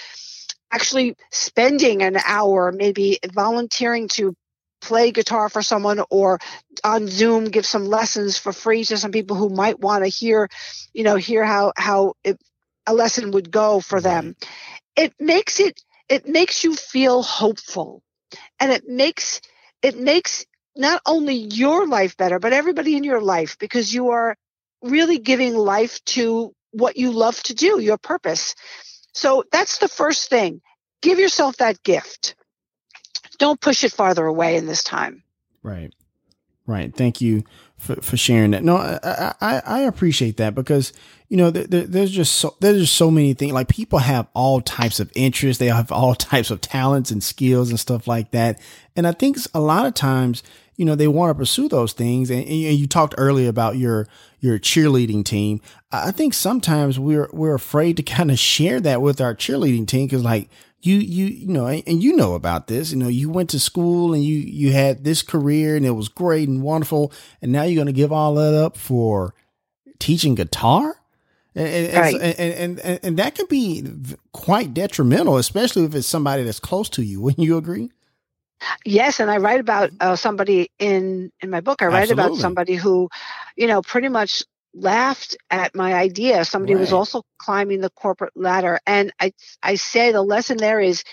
actually 0.72 1.16
spending 1.32 2.04
an 2.04 2.16
hour 2.24 2.72
maybe 2.72 3.18
volunteering 3.34 4.08
to 4.08 4.36
play 4.80 5.10
guitar 5.10 5.50
for 5.50 5.64
someone 5.64 6.00
or 6.12 6.38
on 6.84 7.08
Zoom 7.08 7.46
give 7.46 7.66
some 7.66 7.86
lessons 7.86 8.38
for 8.38 8.54
free 8.54 8.84
to 8.84 8.98
some 8.98 9.12
people 9.12 9.36
who 9.36 9.50
might 9.50 9.80
want 9.80 10.04
to 10.04 10.10
hear, 10.10 10.48
you 10.94 11.04
know, 11.04 11.16
hear 11.16 11.44
how 11.44 11.74
how 11.76 12.14
it, 12.24 12.40
a 12.86 12.94
lesson 12.94 13.32
would 13.32 13.50
go 13.50 13.80
for 13.80 14.00
them. 14.00 14.36
It 14.96 15.12
makes 15.20 15.60
it 15.60 15.82
it 16.08 16.28
makes 16.28 16.64
you 16.64 16.76
feel 16.76 17.24
hopeful. 17.24 18.04
And 18.60 18.72
it 18.72 18.88
makes 18.88 19.42
it 19.82 19.98
makes 19.98 20.46
not 20.76 21.02
only 21.08 21.34
your 21.34 21.88
life 21.88 22.16
better, 22.16 22.38
but 22.38 22.54
everybody 22.54 22.96
in 22.96 23.04
your 23.04 23.22
life 23.22 23.58
because 23.58 23.92
you 23.92 24.10
are 24.10 24.36
really 24.82 25.20
giving 25.20 25.56
life 25.56 26.04
to 26.06 26.54
what 26.72 26.98
you 26.98 27.12
love 27.12 27.42
to 27.44 27.54
do, 27.54 27.80
your 27.80 27.98
purpose. 27.98 28.56
So 29.14 29.44
that's 29.52 29.80
the 29.80 29.88
first 29.88 30.30
thing. 30.30 30.62
Give 31.02 31.20
yourself 31.20 31.58
that 31.58 31.82
gift. 31.84 32.36
Don't 33.38 33.60
push 33.60 33.84
it 33.84 33.92
farther 33.92 34.26
away 34.26 34.58
in 34.58 34.66
this 34.66 34.84
time. 34.84 35.24
Right. 35.64 35.94
Right. 36.66 36.94
Thank 36.94 37.22
you 37.22 37.44
for, 37.78 37.96
for 38.02 38.18
sharing 38.18 38.52
that. 38.52 38.64
No, 38.64 38.76
I, 38.76 39.34
I, 39.40 39.62
I 39.66 39.80
appreciate 39.82 40.36
that 40.38 40.54
because, 40.54 40.92
you 41.30 41.38
know, 41.38 41.50
there, 41.50 41.84
there's 41.84 42.12
just 42.12 42.34
so, 42.34 42.58
there's 42.60 42.82
just 42.82 42.96
so 42.96 43.10
many 43.10 43.34
things 43.34 43.54
like 43.54 43.70
people 43.70 44.00
have 44.00 44.28
all 44.34 44.60
types 44.60 45.00
of 45.00 45.10
interests. 45.16 45.60
They 45.60 45.68
have 45.68 45.92
all 45.92 46.14
types 46.16 46.52
of 46.52 46.60
talents 46.60 47.10
and 47.10 47.24
skills 47.24 47.70
and 47.70 47.80
stuff 47.80 48.06
like 48.06 48.32
that. 48.32 48.60
And 48.98 49.08
I 49.08 49.14
think 49.14 49.38
a 49.54 49.62
lot 49.62 49.86
of 49.86 49.94
times, 49.94 50.44
you 50.76 50.84
know, 50.84 50.96
they 50.96 51.08
want 51.08 51.30
to 51.30 51.36
pursue 51.36 51.70
those 51.70 51.94
things. 51.94 52.30
And, 52.30 52.42
and 52.44 52.52
you 52.52 52.86
talked 52.86 53.16
earlier 53.18 53.50
about 53.50 53.78
your, 53.78 54.08
your 54.40 54.60
cheerleading 54.60 55.26
team. 55.26 55.62
I 55.92 56.12
think 56.12 56.34
sometimes 56.34 57.00
we're, 57.00 57.30
we're 57.32 57.56
afraid 57.56 57.98
to 57.98 58.04
kind 58.18 58.32
of 58.32 58.40
share 58.40 58.80
that 58.82 59.02
with 59.02 59.22
our 59.22 59.36
cheerleading 59.36 59.88
team 59.88 60.08
because 60.08 60.24
like, 60.24 60.50
you 60.82 60.98
you 60.98 61.26
you 61.26 61.48
know 61.48 61.66
and 61.68 62.04
you 62.04 62.16
know 62.16 62.36
about 62.36 62.68
this 62.68 62.92
you 62.92 62.98
know 62.98 63.08
you 63.08 63.30
went 63.30 63.50
to 63.50 63.60
school 63.60 64.14
and 64.14 64.24
you 64.24 64.38
you 64.38 64.72
had 64.72 65.04
this 65.04 65.24
career 65.24 65.76
and 65.76 65.86
it 65.86 65.92
was 65.92 66.08
great 66.08 66.48
and 66.48 66.62
wonderful 66.62 67.12
and 67.42 67.52
now 67.52 67.64
you're 67.64 67.76
going 67.76 67.88
to 67.88 67.94
give 67.94 68.12
all 68.12 68.36
that 68.36 68.54
up 68.54 68.78
for 68.78 69.34
teaching 69.98 70.36
guitar 70.36 70.96
and 71.56 71.68
and, 71.68 71.98
right. 71.98 72.16
and, 72.16 72.80
and, 72.80 73.00
and 73.04 73.18
that 73.18 73.34
can 73.34 73.48
be 73.48 73.84
quite 74.34 74.74
detrimental 74.74 75.38
especially 75.38 75.84
if 75.84 75.96
it's 75.96 76.08
somebody 76.08 76.44
that's 76.44 76.60
close 76.60 76.90
to 76.90 77.04
you 77.04 77.20
wouldn't 77.22 77.46
you 77.46 77.58
agree 77.58 77.90
Yes, 78.86 79.20
and 79.20 79.30
I 79.30 79.38
write 79.38 79.60
about 79.60 79.92
uh, 80.00 80.16
somebody 80.16 80.72
in 80.80 81.32
in 81.42 81.50
my 81.50 81.62
book. 81.62 81.82
I 81.82 81.88
write 81.88 82.04
Absolutely. 82.04 82.26
about 82.26 82.38
somebody 82.38 82.74
who, 82.76 83.10
you 83.58 83.68
know, 83.68 83.82
pretty 83.82 84.10
much 84.10 84.44
laughed 84.74 85.36
at 85.50 85.76
my 85.76 85.94
idea. 85.94 86.46
Somebody 86.46 86.76
right. 86.76 86.82
was 86.82 86.94
also 86.94 87.24
climbing 87.40 87.82
the 87.82 87.90
corporate 87.90 88.34
ladder. 88.36 88.80
And 88.86 89.12
I, 89.20 89.34
I 89.62 89.76
say 89.76 90.12
the 90.12 90.22
lesson 90.22 90.58
there 90.58 90.80
is 90.80 91.04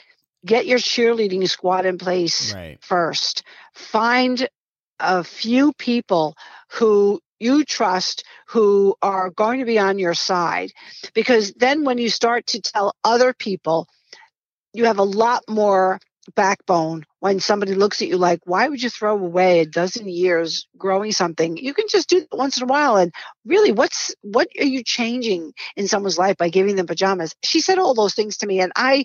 get 0.44 0.66
your 0.66 0.78
cheerleading 0.78 1.48
squad 1.48 1.87
in 1.87 1.98
place 1.98 2.54
right. 2.54 2.78
first. 2.83 3.42
Find 3.74 4.46
a 5.00 5.24
few 5.24 5.72
people 5.72 6.37
who 6.72 7.20
you 7.40 7.64
trust 7.64 8.24
who 8.48 8.94
are 9.02 9.30
going 9.30 9.61
to 9.61 9.66
be 9.66 9.78
on 9.78 9.98
your 9.98 10.14
side. 10.14 10.72
Because 11.14 11.52
then 11.54 11.85
when 11.85 11.98
you 11.98 12.09
start 12.09 12.46
to 12.48 12.61
tell 12.61 12.94
other 13.02 13.33
people, 13.33 13.88
you 14.72 14.85
have 14.85 14.98
a 14.98 15.04
lot 15.04 15.42
more 15.48 15.98
backbone 16.34 17.04
when 17.20 17.40
somebody 17.40 17.74
looks 17.74 18.02
at 18.02 18.08
you 18.08 18.16
like, 18.16 18.40
why 18.44 18.68
would 18.68 18.82
you 18.82 18.90
throw 18.90 19.18
away 19.18 19.60
a 19.60 19.66
dozen 19.66 20.08
years 20.08 20.66
growing 20.76 21.12
something? 21.12 21.56
You 21.56 21.74
can 21.74 21.87
just 21.88 22.08
do 22.08 22.18
it 22.18 22.28
once 22.32 22.56
in 22.56 22.64
a 22.64 22.66
while. 22.66 22.96
And 22.96 23.12
really, 23.44 23.72
what's 23.72 24.14
what 24.22 24.48
are 24.58 24.64
you 24.64 24.82
changing 24.84 25.52
in 25.76 25.88
someone's 25.88 26.18
life 26.18 26.37
by 26.37 26.48
giving 26.48 26.76
them 26.76 26.87
pajamas? 26.87 27.34
She 27.42 27.60
said 27.60 27.78
all 27.78 27.94
those 27.94 28.14
things 28.14 28.38
to 28.38 28.46
me, 28.46 28.60
and 28.60 28.72
I 28.76 29.04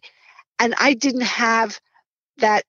and 0.59 0.75
I 0.77 0.93
didn't 0.93 1.21
have 1.21 1.79
that 2.37 2.63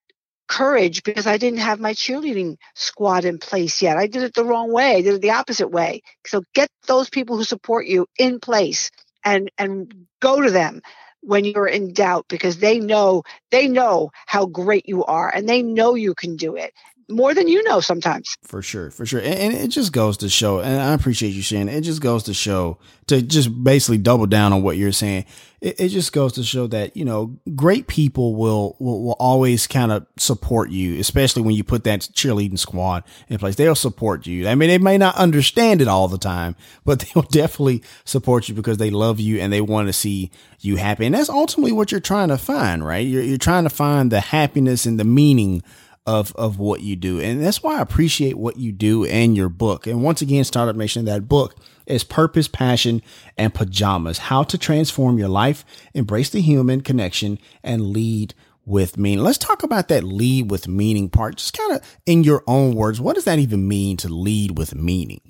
courage 0.48 1.04
because 1.04 1.26
I 1.26 1.38
didn't 1.38 1.60
have 1.60 1.78
my 1.78 1.94
cheerleading 1.94 2.56
squad 2.74 3.24
in 3.24 3.38
place 3.38 3.80
yet. 3.80 3.96
I 3.96 4.08
did 4.08 4.24
it 4.24 4.34
the 4.34 4.44
wrong 4.44 4.72
way. 4.72 4.96
I 4.96 5.00
did 5.00 5.14
it 5.14 5.22
the 5.22 5.30
opposite 5.30 5.68
way. 5.68 6.02
So 6.26 6.42
get 6.54 6.68
those 6.88 7.08
people 7.08 7.36
who 7.36 7.44
support 7.44 7.86
you 7.86 8.06
in 8.18 8.40
place 8.40 8.90
and 9.24 9.50
and 9.58 10.06
go 10.20 10.40
to 10.40 10.50
them 10.50 10.82
when 11.22 11.44
you're 11.44 11.68
in 11.68 11.92
doubt 11.92 12.26
because 12.28 12.58
they 12.58 12.80
know 12.80 13.22
they 13.50 13.68
know 13.68 14.10
how 14.26 14.46
great 14.46 14.88
you 14.88 15.04
are 15.04 15.32
and 15.34 15.48
they 15.48 15.62
know 15.62 15.94
you 15.94 16.14
can 16.14 16.36
do 16.36 16.56
it 16.56 16.72
more 17.10 17.34
than 17.34 17.48
you 17.48 17.62
know 17.64 17.80
sometimes. 17.80 18.36
For 18.42 18.62
sure, 18.62 18.90
for 18.90 19.04
sure. 19.04 19.20
And, 19.20 19.34
and, 19.34 19.54
it 19.54 19.68
just 19.68 19.92
goes 19.92 20.16
to 20.18 20.28
show, 20.28 20.60
and 20.60 20.80
I 20.80 20.94
appreciate 20.94 21.30
you 21.30 21.42
saying 21.42 21.68
it 21.68 21.82
just 21.82 22.00
goes 22.00 22.22
to 22.24 22.34
show 22.34 22.78
to 23.08 23.20
just 23.20 23.64
basically 23.64 23.98
double 23.98 24.26
down 24.26 24.52
on 24.52 24.62
what 24.62 24.76
you're 24.76 24.92
saying. 24.92 25.24
It, 25.60 25.80
it 25.80 25.88
just 25.88 26.12
goes 26.12 26.32
to 26.34 26.44
show 26.44 26.68
that, 26.68 26.96
you 26.96 27.04
know, 27.04 27.36
great 27.54 27.86
people 27.88 28.36
will, 28.36 28.76
will, 28.78 29.02
will 29.02 29.16
always 29.18 29.66
kind 29.66 29.90
of 29.90 30.06
support 30.16 30.70
you, 30.70 30.98
especially 31.00 31.42
when 31.42 31.54
you 31.54 31.64
put 31.64 31.84
that 31.84 32.00
cheerleading 32.00 32.58
squad 32.58 33.02
in 33.28 33.38
place. 33.38 33.56
They'll 33.56 33.74
support 33.74 34.26
you. 34.26 34.46
I 34.48 34.54
mean, 34.54 34.68
they 34.68 34.78
may 34.78 34.96
not 34.96 35.16
understand 35.16 35.82
it 35.82 35.88
all 35.88 36.08
the 36.08 36.18
time, 36.18 36.54
but 36.84 37.00
they'll 37.00 37.24
definitely 37.24 37.82
support 38.04 38.48
you 38.48 38.54
because 38.54 38.78
they 38.78 38.90
love 38.90 39.18
you 39.18 39.40
and 39.40 39.52
they 39.52 39.60
want 39.60 39.88
to 39.88 39.92
see 39.92 40.30
you 40.60 40.76
happy. 40.76 41.06
And 41.06 41.14
that's 41.14 41.28
ultimately 41.28 41.72
what 41.72 41.90
you're 41.90 42.00
trying 42.00 42.28
to 42.28 42.38
find, 42.38 42.84
right? 42.84 43.06
You're, 43.06 43.22
you're 43.22 43.38
trying 43.38 43.64
to 43.64 43.70
find 43.70 44.12
the 44.12 44.20
happiness 44.20 44.86
and 44.86 45.00
the 45.00 45.04
meaning 45.04 45.62
of 46.06 46.34
of 46.36 46.58
what 46.58 46.80
you 46.80 46.96
do. 46.96 47.20
And 47.20 47.42
that's 47.42 47.62
why 47.62 47.78
I 47.78 47.82
appreciate 47.82 48.36
what 48.36 48.56
you 48.56 48.72
do 48.72 49.04
and 49.04 49.36
your 49.36 49.48
book. 49.48 49.86
And 49.86 50.02
once 50.02 50.22
again, 50.22 50.44
Startup 50.44 50.76
Nation, 50.76 51.04
that 51.04 51.28
book 51.28 51.56
is 51.86 52.04
Purpose, 52.04 52.48
Passion, 52.48 53.02
and 53.36 53.52
Pajamas. 53.54 54.18
How 54.18 54.42
to 54.44 54.58
transform 54.58 55.18
your 55.18 55.28
life, 55.28 55.64
embrace 55.94 56.30
the 56.30 56.40
human 56.40 56.80
connection, 56.80 57.38
and 57.62 57.88
lead 57.88 58.34
with 58.64 58.96
meaning. 58.96 59.24
Let's 59.24 59.38
talk 59.38 59.62
about 59.62 59.88
that 59.88 60.04
lead 60.04 60.50
with 60.50 60.68
meaning 60.68 61.10
part. 61.10 61.36
Just 61.36 61.56
kind 61.56 61.72
of 61.72 61.98
in 62.06 62.24
your 62.24 62.42
own 62.46 62.74
words, 62.74 63.00
what 63.00 63.14
does 63.14 63.24
that 63.24 63.38
even 63.38 63.68
mean 63.68 63.96
to 63.98 64.08
lead 64.08 64.56
with 64.56 64.74
meaning? 64.74 65.20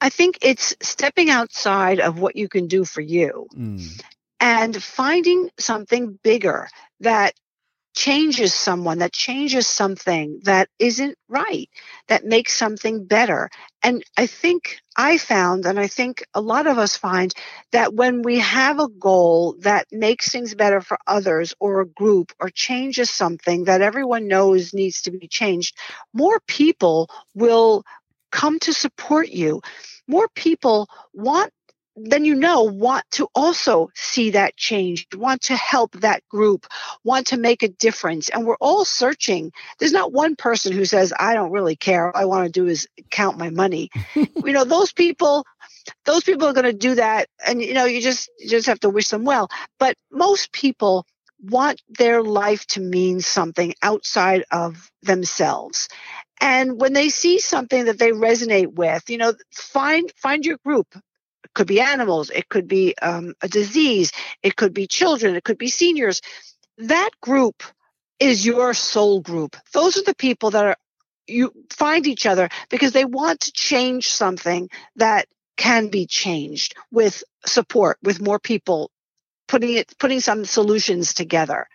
I 0.00 0.10
think 0.10 0.38
it's 0.42 0.76
stepping 0.80 1.30
outside 1.30 2.00
of 2.00 2.20
what 2.20 2.36
you 2.36 2.48
can 2.48 2.66
do 2.66 2.84
for 2.84 3.00
you 3.00 3.48
mm. 3.56 4.02
and 4.40 4.80
finding 4.80 5.50
something 5.58 6.18
bigger 6.22 6.68
that 7.00 7.34
changes 7.98 8.54
someone, 8.54 8.98
that 8.98 9.12
changes 9.12 9.66
something 9.66 10.38
that 10.44 10.68
isn't 10.78 11.18
right, 11.28 11.68
that 12.06 12.24
makes 12.24 12.56
something 12.56 13.04
better. 13.04 13.50
And 13.82 14.04
I 14.16 14.26
think 14.26 14.78
I 14.96 15.18
found, 15.18 15.66
and 15.66 15.80
I 15.80 15.88
think 15.88 16.22
a 16.32 16.40
lot 16.40 16.68
of 16.68 16.78
us 16.78 16.96
find, 16.96 17.34
that 17.72 17.94
when 17.94 18.22
we 18.22 18.38
have 18.38 18.78
a 18.78 18.88
goal 18.88 19.56
that 19.62 19.88
makes 19.90 20.30
things 20.30 20.54
better 20.54 20.80
for 20.80 20.96
others 21.08 21.54
or 21.58 21.80
a 21.80 21.88
group 21.88 22.30
or 22.38 22.50
changes 22.50 23.10
something 23.10 23.64
that 23.64 23.82
everyone 23.82 24.28
knows 24.28 24.72
needs 24.72 25.02
to 25.02 25.10
be 25.10 25.26
changed, 25.26 25.76
more 26.14 26.38
people 26.46 27.10
will 27.34 27.82
come 28.30 28.60
to 28.60 28.72
support 28.72 29.28
you. 29.28 29.60
More 30.06 30.28
people 30.36 30.88
want 31.12 31.52
then 32.04 32.24
you 32.24 32.34
know 32.34 32.62
want 32.62 33.04
to 33.12 33.28
also 33.34 33.90
see 33.94 34.30
that 34.30 34.56
change 34.56 35.06
want 35.14 35.42
to 35.42 35.56
help 35.56 35.92
that 36.00 36.26
group 36.28 36.66
want 37.04 37.28
to 37.28 37.36
make 37.36 37.62
a 37.62 37.68
difference. 37.68 38.28
And 38.28 38.46
we're 38.46 38.56
all 38.60 38.84
searching. 38.84 39.52
There's 39.78 39.92
not 39.92 40.12
one 40.12 40.36
person 40.36 40.72
who 40.72 40.84
says 40.84 41.12
i 41.18 41.34
don't 41.34 41.52
really 41.52 41.76
care. 41.76 42.14
All 42.14 42.22
i 42.22 42.24
want 42.24 42.46
to 42.46 42.52
do 42.52 42.66
is 42.66 42.86
count 43.10 43.38
my 43.38 43.50
money. 43.50 43.90
You 44.44 44.54
know 44.54 44.64
those 44.64 44.92
people 44.92 45.44
those 46.04 46.24
people 46.24 46.48
are 46.48 46.52
going 46.52 46.64
to 46.64 46.72
do 46.72 46.94
that 46.94 47.28
and 47.46 47.60
you 47.60 47.74
know 47.74 47.84
you 47.84 48.00
just 48.00 48.30
you 48.38 48.48
just 48.48 48.66
have 48.66 48.80
to 48.80 48.90
wish 48.90 49.08
them 49.08 49.24
well. 49.24 49.48
But 49.78 49.96
most 50.10 50.52
people 50.52 51.06
want 51.40 51.82
their 51.88 52.22
life 52.22 52.66
to 52.68 52.80
mean 52.80 53.20
something 53.20 53.74
outside 53.82 54.44
of 54.50 54.90
themselves. 55.02 55.88
And 56.40 56.80
when 56.80 56.92
they 56.92 57.08
see 57.10 57.38
something 57.38 57.86
that 57.86 57.98
they 57.98 58.10
resonate 58.10 58.72
with 58.74 59.10
you 59.10 59.18
know 59.18 59.34
find 59.52 60.10
find 60.16 60.46
your 60.46 60.58
group 60.64 60.86
could 61.58 61.66
be 61.66 61.80
animals, 61.80 62.30
it 62.30 62.48
could 62.48 62.68
be 62.68 62.94
um, 63.02 63.34
a 63.42 63.48
disease, 63.48 64.12
it 64.44 64.54
could 64.54 64.72
be 64.72 64.86
children, 64.86 65.34
it 65.34 65.42
could 65.42 65.58
be 65.58 65.66
seniors. 65.66 66.22
That 66.78 67.10
group 67.20 67.64
is 68.20 68.46
your 68.46 68.74
soul 68.74 69.20
group. 69.20 69.56
Those 69.72 69.96
are 69.96 70.04
the 70.04 70.14
people 70.14 70.52
that 70.52 70.64
are 70.64 70.76
you 71.26 71.52
find 71.70 72.06
each 72.06 72.26
other 72.26 72.48
because 72.70 72.92
they 72.92 73.04
want 73.04 73.40
to 73.40 73.52
change 73.52 74.08
something 74.08 74.70
that 74.96 75.26
can 75.56 75.88
be 75.88 76.06
changed 76.06 76.76
with 76.92 77.24
support, 77.44 77.98
with 78.04 78.22
more 78.22 78.38
people 78.38 78.92
putting 79.48 79.74
it, 79.74 79.92
putting 79.98 80.20
some 80.20 80.44
solutions 80.44 81.12
together. 81.12 81.66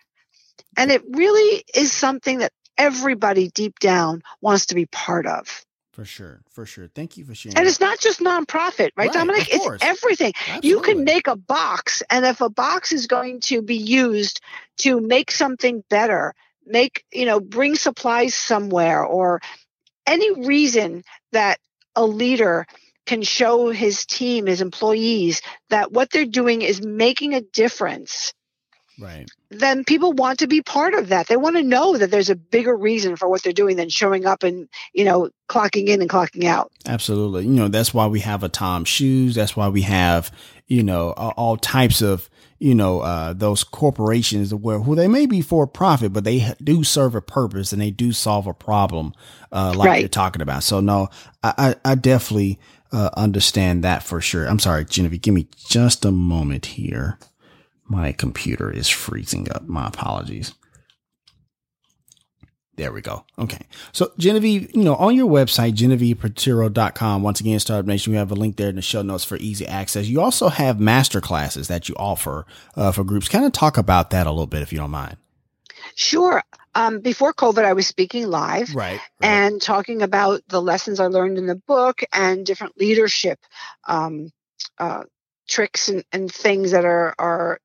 And 0.78 0.90
it 0.90 1.02
really 1.06 1.62
is 1.74 1.92
something 1.92 2.38
that 2.38 2.52
everybody 2.78 3.50
deep 3.50 3.78
down 3.80 4.22
wants 4.40 4.66
to 4.66 4.74
be 4.74 4.86
part 4.86 5.26
of. 5.26 5.64
For 5.94 6.04
sure, 6.04 6.40
for 6.50 6.66
sure. 6.66 6.88
Thank 6.88 7.16
you 7.16 7.24
for 7.24 7.36
sharing. 7.36 7.56
And 7.56 7.68
it's 7.68 7.78
not 7.78 8.00
just 8.00 8.18
nonprofit, 8.18 8.90
right, 8.96 9.06
right 9.06 9.12
Dominic? 9.12 9.46
It's 9.48 9.64
everything. 9.80 10.32
Absolutely. 10.36 10.68
You 10.68 10.80
can 10.80 11.04
make 11.04 11.28
a 11.28 11.36
box, 11.36 12.02
and 12.10 12.26
if 12.26 12.40
a 12.40 12.50
box 12.50 12.90
is 12.90 13.06
going 13.06 13.38
to 13.42 13.62
be 13.62 13.76
used 13.76 14.40
to 14.78 15.00
make 15.00 15.30
something 15.30 15.84
better, 15.88 16.34
make, 16.66 17.04
you 17.12 17.26
know, 17.26 17.38
bring 17.38 17.76
supplies 17.76 18.34
somewhere, 18.34 19.04
or 19.04 19.40
any 20.04 20.44
reason 20.44 21.04
that 21.30 21.60
a 21.94 22.04
leader 22.04 22.66
can 23.06 23.22
show 23.22 23.70
his 23.70 24.04
team, 24.04 24.46
his 24.46 24.62
employees, 24.62 25.42
that 25.70 25.92
what 25.92 26.10
they're 26.10 26.24
doing 26.24 26.62
is 26.62 26.84
making 26.84 27.34
a 27.34 27.40
difference 27.40 28.34
right. 28.98 29.28
then 29.50 29.84
people 29.84 30.12
want 30.12 30.38
to 30.40 30.46
be 30.46 30.62
part 30.62 30.94
of 30.94 31.08
that. 31.08 31.28
They 31.28 31.36
want 31.36 31.56
to 31.56 31.62
know 31.62 31.96
that 31.96 32.10
there's 32.10 32.30
a 32.30 32.36
bigger 32.36 32.76
reason 32.76 33.16
for 33.16 33.28
what 33.28 33.42
they're 33.42 33.52
doing 33.52 33.76
than 33.76 33.88
showing 33.88 34.26
up 34.26 34.42
and 34.42 34.68
you 34.92 35.04
know 35.04 35.30
clocking 35.48 35.88
in 35.88 36.00
and 36.00 36.10
clocking 36.10 36.44
out. 36.44 36.70
Absolutely. 36.86 37.44
You 37.44 37.52
know 37.52 37.68
that's 37.68 37.94
why 37.94 38.06
we 38.06 38.20
have 38.20 38.42
a 38.42 38.48
tom 38.48 38.84
shoes. 38.84 39.34
That's 39.34 39.56
why 39.56 39.68
we 39.68 39.82
have 39.82 40.30
you 40.66 40.82
know 40.82 41.10
all 41.12 41.56
types 41.56 42.00
of 42.00 42.28
you 42.58 42.74
know 42.74 43.00
uh, 43.00 43.32
those 43.32 43.64
corporations 43.64 44.54
where 44.54 44.78
who 44.78 44.94
they 44.94 45.08
may 45.08 45.26
be 45.26 45.42
for 45.42 45.66
profit 45.66 46.12
but 46.12 46.24
they 46.24 46.54
do 46.62 46.84
serve 46.84 47.14
a 47.14 47.20
purpose 47.20 47.72
and 47.72 47.82
they 47.82 47.90
do 47.90 48.12
solve 48.12 48.46
a 48.46 48.54
problem 48.54 49.12
uh, 49.52 49.72
like 49.76 49.88
right. 49.88 50.00
you're 50.00 50.08
talking 50.08 50.42
about. 50.42 50.62
So 50.62 50.80
no 50.80 51.08
i 51.42 51.74
i, 51.84 51.92
I 51.92 51.94
definitely 51.94 52.58
uh, 52.92 53.10
understand 53.16 53.82
that 53.82 54.02
for 54.02 54.20
sure. 54.20 54.46
I'm 54.46 54.58
sorry 54.58 54.84
genevieve 54.84 55.22
give 55.22 55.34
me 55.34 55.48
just 55.66 56.04
a 56.04 56.12
moment 56.12 56.66
here 56.66 57.18
my 57.86 58.12
computer 58.12 58.70
is 58.70 58.88
freezing 58.88 59.50
up. 59.50 59.66
My 59.66 59.88
apologies. 59.88 60.54
There 62.76 62.92
we 62.92 63.02
go. 63.02 63.24
Okay. 63.38 63.66
So 63.92 64.12
Genevieve, 64.18 64.74
you 64.74 64.82
know, 64.82 64.96
on 64.96 65.14
your 65.14 65.30
website, 65.30 65.74
GenevievePiturro.com, 65.74 67.22
once 67.22 67.38
again, 67.38 67.60
Startup 67.60 67.86
Nation, 67.86 68.12
we 68.12 68.16
have 68.16 68.32
a 68.32 68.34
link 68.34 68.56
there 68.56 68.68
in 68.68 68.76
the 68.76 68.82
show 68.82 69.02
notes 69.02 69.24
for 69.24 69.36
easy 69.36 69.66
access. 69.66 70.06
You 70.06 70.20
also 70.20 70.48
have 70.48 70.80
master 70.80 71.20
classes 71.20 71.68
that 71.68 71.88
you 71.88 71.94
offer 71.96 72.46
uh, 72.74 72.90
for 72.90 73.04
groups. 73.04 73.28
Kind 73.28 73.44
of 73.44 73.52
talk 73.52 73.78
about 73.78 74.10
that 74.10 74.26
a 74.26 74.30
little 74.30 74.48
bit, 74.48 74.62
if 74.62 74.72
you 74.72 74.78
don't 74.78 74.90
mind. 74.90 75.16
Sure. 75.94 76.42
Um, 76.74 76.98
before 76.98 77.32
COVID, 77.32 77.64
I 77.64 77.74
was 77.74 77.86
speaking 77.86 78.26
live 78.26 78.74
right, 78.74 78.94
right, 78.94 79.00
and 79.22 79.62
talking 79.62 80.02
about 80.02 80.40
the 80.48 80.60
lessons 80.60 80.98
I 80.98 81.06
learned 81.06 81.38
in 81.38 81.46
the 81.46 81.54
book 81.54 82.02
and 82.12 82.44
different 82.44 82.76
leadership 82.76 83.38
um, 83.86 84.32
uh, 84.78 85.04
tricks 85.46 85.88
and, 85.88 86.04
and 86.10 86.32
things 86.32 86.72
that 86.72 86.84
are, 86.84 87.14
are 87.18 87.60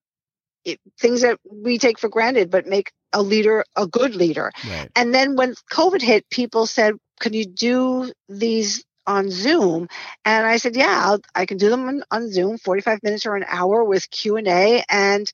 it, 0.65 0.79
things 0.99 1.21
that 1.21 1.39
we 1.49 1.77
take 1.77 1.99
for 1.99 2.09
granted, 2.09 2.49
but 2.49 2.67
make 2.67 2.91
a 3.13 3.21
leader 3.21 3.63
a 3.75 3.87
good 3.87 4.15
leader. 4.15 4.51
Right. 4.67 4.89
And 4.95 5.13
then 5.13 5.35
when 5.35 5.55
COVID 5.71 6.01
hit, 6.01 6.29
people 6.29 6.65
said, 6.65 6.95
"Can 7.19 7.33
you 7.33 7.45
do 7.45 8.11
these 8.27 8.83
on 9.07 9.31
Zoom?" 9.31 9.87
And 10.25 10.45
I 10.45 10.57
said, 10.57 10.75
"Yeah, 10.75 11.01
I'll, 11.05 11.21
i 11.35 11.45
can 11.45 11.57
do 11.57 11.69
them 11.69 11.87
on, 11.87 12.03
on 12.11 12.31
Zoom, 12.31 12.57
forty-five 12.57 12.99
minutes 13.03 13.25
or 13.25 13.35
an 13.35 13.45
hour 13.47 13.83
with 13.83 14.09
Q 14.09 14.37
and 14.37 14.47
A, 14.47 14.83
and 14.89 15.31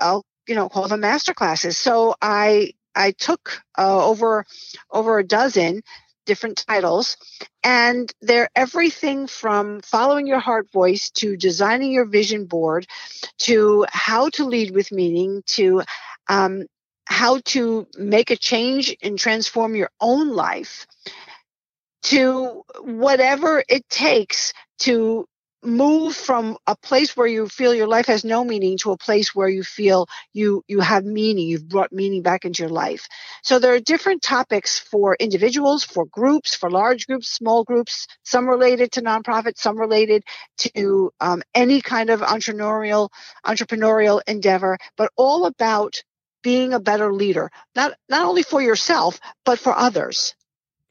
I'll 0.00 0.24
you 0.46 0.54
know 0.54 0.68
call 0.68 0.88
them 0.88 1.00
master 1.00 1.34
classes." 1.34 1.76
So 1.76 2.14
I 2.22 2.72
I 2.94 3.12
took 3.12 3.62
uh, 3.78 4.06
over 4.06 4.46
over 4.90 5.18
a 5.18 5.24
dozen 5.24 5.82
different 6.26 6.64
titles. 6.66 7.16
And 7.62 8.12
they're 8.20 8.50
everything 8.54 9.26
from 9.26 9.80
following 9.80 10.26
your 10.26 10.40
heart 10.40 10.70
voice 10.72 11.10
to 11.16 11.36
designing 11.36 11.92
your 11.92 12.06
vision 12.06 12.46
board 12.46 12.86
to 13.38 13.86
how 13.90 14.28
to 14.30 14.44
lead 14.44 14.74
with 14.74 14.92
meaning 14.92 15.42
to 15.46 15.82
um, 16.28 16.66
how 17.06 17.40
to 17.44 17.86
make 17.98 18.30
a 18.30 18.36
change 18.36 18.96
and 19.02 19.18
transform 19.18 19.74
your 19.74 19.90
own 20.00 20.30
life 20.30 20.86
to 22.02 22.62
whatever 22.80 23.62
it 23.68 23.88
takes 23.88 24.52
to 24.78 25.26
move 25.62 26.14
from 26.16 26.56
a 26.66 26.76
place 26.76 27.16
where 27.16 27.26
you 27.26 27.48
feel 27.48 27.74
your 27.74 27.86
life 27.86 28.06
has 28.06 28.24
no 28.24 28.44
meaning 28.44 28.78
to 28.78 28.92
a 28.92 28.96
place 28.96 29.34
where 29.34 29.48
you 29.48 29.62
feel 29.62 30.06
you 30.32 30.62
you 30.68 30.80
have 30.80 31.04
meaning 31.04 31.48
you've 31.48 31.68
brought 31.68 31.92
meaning 31.92 32.22
back 32.22 32.44
into 32.44 32.62
your 32.62 32.70
life. 32.70 33.06
So 33.42 33.58
there 33.58 33.74
are 33.74 33.80
different 33.80 34.22
topics 34.22 34.78
for 34.78 35.16
individuals 35.20 35.84
for 35.84 36.06
groups 36.06 36.54
for 36.54 36.70
large 36.70 37.06
groups 37.06 37.28
small 37.28 37.64
groups 37.64 38.06
some 38.24 38.48
related 38.48 38.92
to 38.92 39.02
nonprofits 39.02 39.58
some 39.58 39.78
related 39.78 40.22
to 40.58 41.10
um, 41.20 41.42
any 41.54 41.80
kind 41.80 42.10
of 42.10 42.20
entrepreneurial 42.20 43.10
entrepreneurial 43.46 44.20
endeavor 44.26 44.78
but 44.96 45.10
all 45.16 45.46
about 45.46 46.02
being 46.42 46.72
a 46.72 46.80
better 46.80 47.12
leader 47.12 47.50
not 47.74 47.92
not 48.08 48.26
only 48.26 48.42
for 48.42 48.62
yourself 48.62 49.20
but 49.44 49.58
for 49.58 49.74
others 49.76 50.34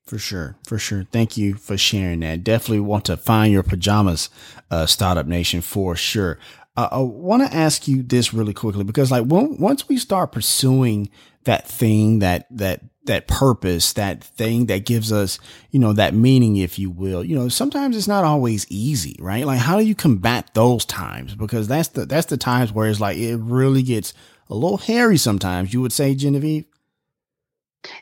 for 0.10 0.17
sure, 0.17 0.56
for 0.65 0.80
sure. 0.80 1.06
Thank 1.12 1.38
you 1.38 1.54
for 1.54 1.78
sharing 1.78 2.22
that. 2.22 2.43
Definitely 2.43 2.80
want 2.80 3.06
to 3.06 3.15
find 3.15 3.54
your 3.54 3.62
pajamas, 3.62 4.30
uh, 4.72 4.88
Startup 4.88 5.28
Nation, 5.28 5.62
for 5.62 5.95
sure. 5.95 6.39
Uh, 6.76 6.88
I 6.91 6.98
want 6.98 7.48
to 7.48 7.56
ask 7.56 7.88
you 7.88 8.02
this 8.02 8.34
really 8.34 8.54
quickly 8.54 8.84
because, 8.84 9.12
like, 9.12 9.26
when, 9.26 9.58
once 9.60 9.88
we 9.88 9.98
start 9.98 10.32
pursuing 10.32 11.12
that 11.43 11.67
thing, 11.67 12.19
that 12.19 12.48
that 12.50 12.82
that 13.06 13.28
purpose, 13.28 13.93
that 13.93 14.24
thing 14.24 14.65
that 14.65 14.86
gives 14.86 15.12
us, 15.12 15.38
you 15.69 15.80
know, 15.80 15.93
that 15.93 16.15
meaning, 16.15 16.58
if 16.58 16.80
you 16.80 16.89
will, 16.89 17.24
you 17.24 17.36
know, 17.36 17.48
sometimes 17.48 17.95
it's 17.95 18.08
not 18.08 18.24
always 18.24 18.65
easy, 18.69 19.15
right? 19.19 19.45
Like, 19.45 19.60
how 19.60 19.78
do 19.78 19.86
you 19.86 19.93
combat 19.93 20.56
those 20.56 20.86
times? 20.86 21.36
Because 21.36 21.67
that's 21.67 21.89
the 21.89 22.08
that's 22.08 22.28
the 22.28 22.38
times 22.38 22.72
where 22.72 22.88
it's 22.89 23.00
like 23.00 23.17
it 23.17 23.38
really 23.38 23.84
gets 23.84 24.15
a 24.50 24.56
little 24.56 24.78
hairy. 24.78 25.17
Sometimes 25.17 25.72
you 25.72 25.82
would 25.82 25.93
say, 25.93 26.15
Genevieve. 26.15 26.65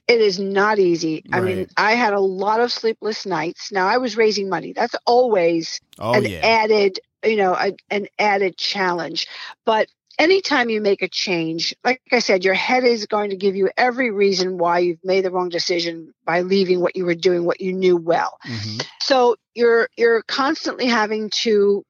It 0.08 0.22
is 0.22 0.40
not 0.40 0.80
easy. 0.80 1.24
Right. 1.30 1.38
I 1.38 1.46
mean, 1.46 1.68
I 1.78 1.94
had 1.94 2.14
a 2.14 2.20
lot 2.20 2.60
of 2.60 2.72
sleepless 2.72 3.26
nights. 3.26 3.72
Now 3.72 3.88
I 3.88 3.98
was 3.98 4.18
raising 4.18 4.50
money. 4.50 4.74
That's 4.74 4.96
always 5.06 5.80
oh, 6.00 6.14
an 6.14 6.26
yeah. 6.26 6.40
added, 6.40 7.00
you 7.24 7.38
know, 7.38 7.54
a, 7.54 7.74
an 7.90 8.08
added 8.18 8.58
challenge. 8.58 9.28
But 9.66 9.88
anytime 10.18 10.70
you 10.70 10.82
make 10.82 11.02
a 11.02 11.08
change, 11.08 11.76
like 11.84 12.02
I 12.12 12.20
said, 12.20 12.44
your 12.44 12.54
head 12.54 12.84
is 12.84 13.06
going 13.06 13.30
to 13.30 13.38
give 13.38 13.56
you 13.56 13.70
every 13.78 14.12
reason 14.12 14.58
why 14.58 14.80
you've 14.80 15.04
made 15.04 15.26
the 15.26 15.32
wrong 15.32 15.50
decision 15.50 16.14
by 16.26 16.42
leaving 16.42 16.80
what 16.80 16.96
you 16.96 17.06
were 17.06 17.16
doing, 17.16 17.46
what 17.46 17.62
you 17.62 17.74
knew 17.74 17.98
well. 17.98 18.40
Mm-hmm. 18.46 18.80
So 19.02 19.36
you're 19.54 19.90
you're 19.98 20.24
constantly 20.24 20.88
having 20.88 21.30
to 21.42 21.84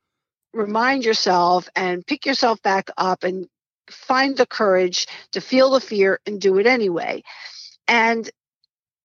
remind 0.54 1.06
yourself 1.06 1.70
and 1.76 2.06
pick 2.06 2.26
yourself 2.26 2.62
back 2.62 2.90
up 2.98 3.24
and 3.24 3.48
find 3.90 4.36
the 4.36 4.46
courage 4.46 5.08
to 5.32 5.42
feel 5.42 5.72
the 5.72 5.80
fear 5.80 6.20
and 6.26 6.42
do 6.42 6.58
it 6.60 6.68
anyway. 6.68 7.24
And 7.88 8.30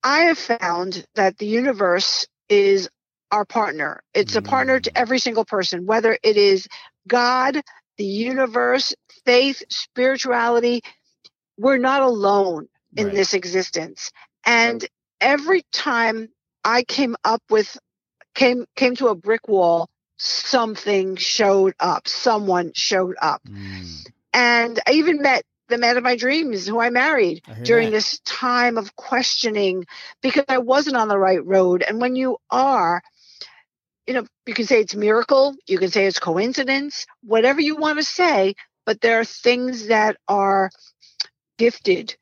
I 0.02 0.22
have 0.22 0.38
found 0.38 1.04
that 1.14 1.38
the 1.38 1.46
universe 1.46 2.26
is 2.48 2.88
our 3.30 3.44
partner. 3.44 4.02
It's 4.14 4.36
a 4.36 4.42
partner 4.42 4.80
to 4.80 4.90
mm. 4.90 4.96
every 4.96 5.18
single 5.18 5.44
person, 5.44 5.86
whether 5.86 6.18
it 6.22 6.36
is 6.36 6.68
God, 7.08 7.60
the 7.96 8.04
universe, 8.04 8.94
faith, 9.24 9.62
spirituality. 9.70 10.82
We're 11.56 11.78
not 11.78 12.02
alone 12.02 12.68
in 12.96 13.06
right. 13.06 13.14
this 13.14 13.32
existence. 13.32 14.10
And 14.44 14.84
every 15.20 15.62
time 15.72 16.28
I 16.64 16.82
came 16.82 17.16
up 17.24 17.42
with 17.48 17.78
came 18.34 18.66
came 18.76 18.96
to 18.96 19.08
a 19.08 19.14
brick 19.14 19.48
wall, 19.48 19.88
something 20.16 21.16
showed 21.16 21.74
up. 21.80 22.08
Someone 22.08 22.72
showed 22.74 23.16
up. 23.20 23.42
Mm. 23.48 24.06
And 24.34 24.80
I 24.86 24.92
even 24.92 25.22
met 25.22 25.44
the 25.72 25.78
man 25.78 25.98
of 25.98 26.04
my 26.04 26.16
dreams 26.16 26.66
who 26.68 26.80
I 26.80 26.90
married 26.90 27.42
I 27.48 27.54
during 27.64 27.90
that. 27.90 27.92
this 27.92 28.20
time 28.20 28.78
of 28.78 28.96
questioning 28.96 29.86
because 30.22 30.44
I 30.48 30.58
wasn't 30.58 30.96
on 30.96 31.08
the 31.08 31.18
right 31.18 31.44
road. 31.44 31.82
And 31.86 32.00
when 32.00 32.16
you 32.16 32.38
are, 32.50 33.02
you 34.06 34.14
know, 34.14 34.26
you 34.46 34.54
can 34.54 34.66
say 34.66 34.80
it's 34.80 34.94
miracle, 34.94 35.54
you 35.68 35.78
can 35.78 35.90
say 35.90 36.06
it's 36.06 36.20
coincidence, 36.20 37.06
whatever 37.22 37.60
you 37.60 37.76
want 37.76 37.98
to 37.98 38.04
say, 38.04 38.54
but 38.86 39.00
there 39.00 39.20
are 39.20 39.24
things 39.24 39.88
that 39.88 40.16
are 40.28 40.70
gifted 41.58 42.16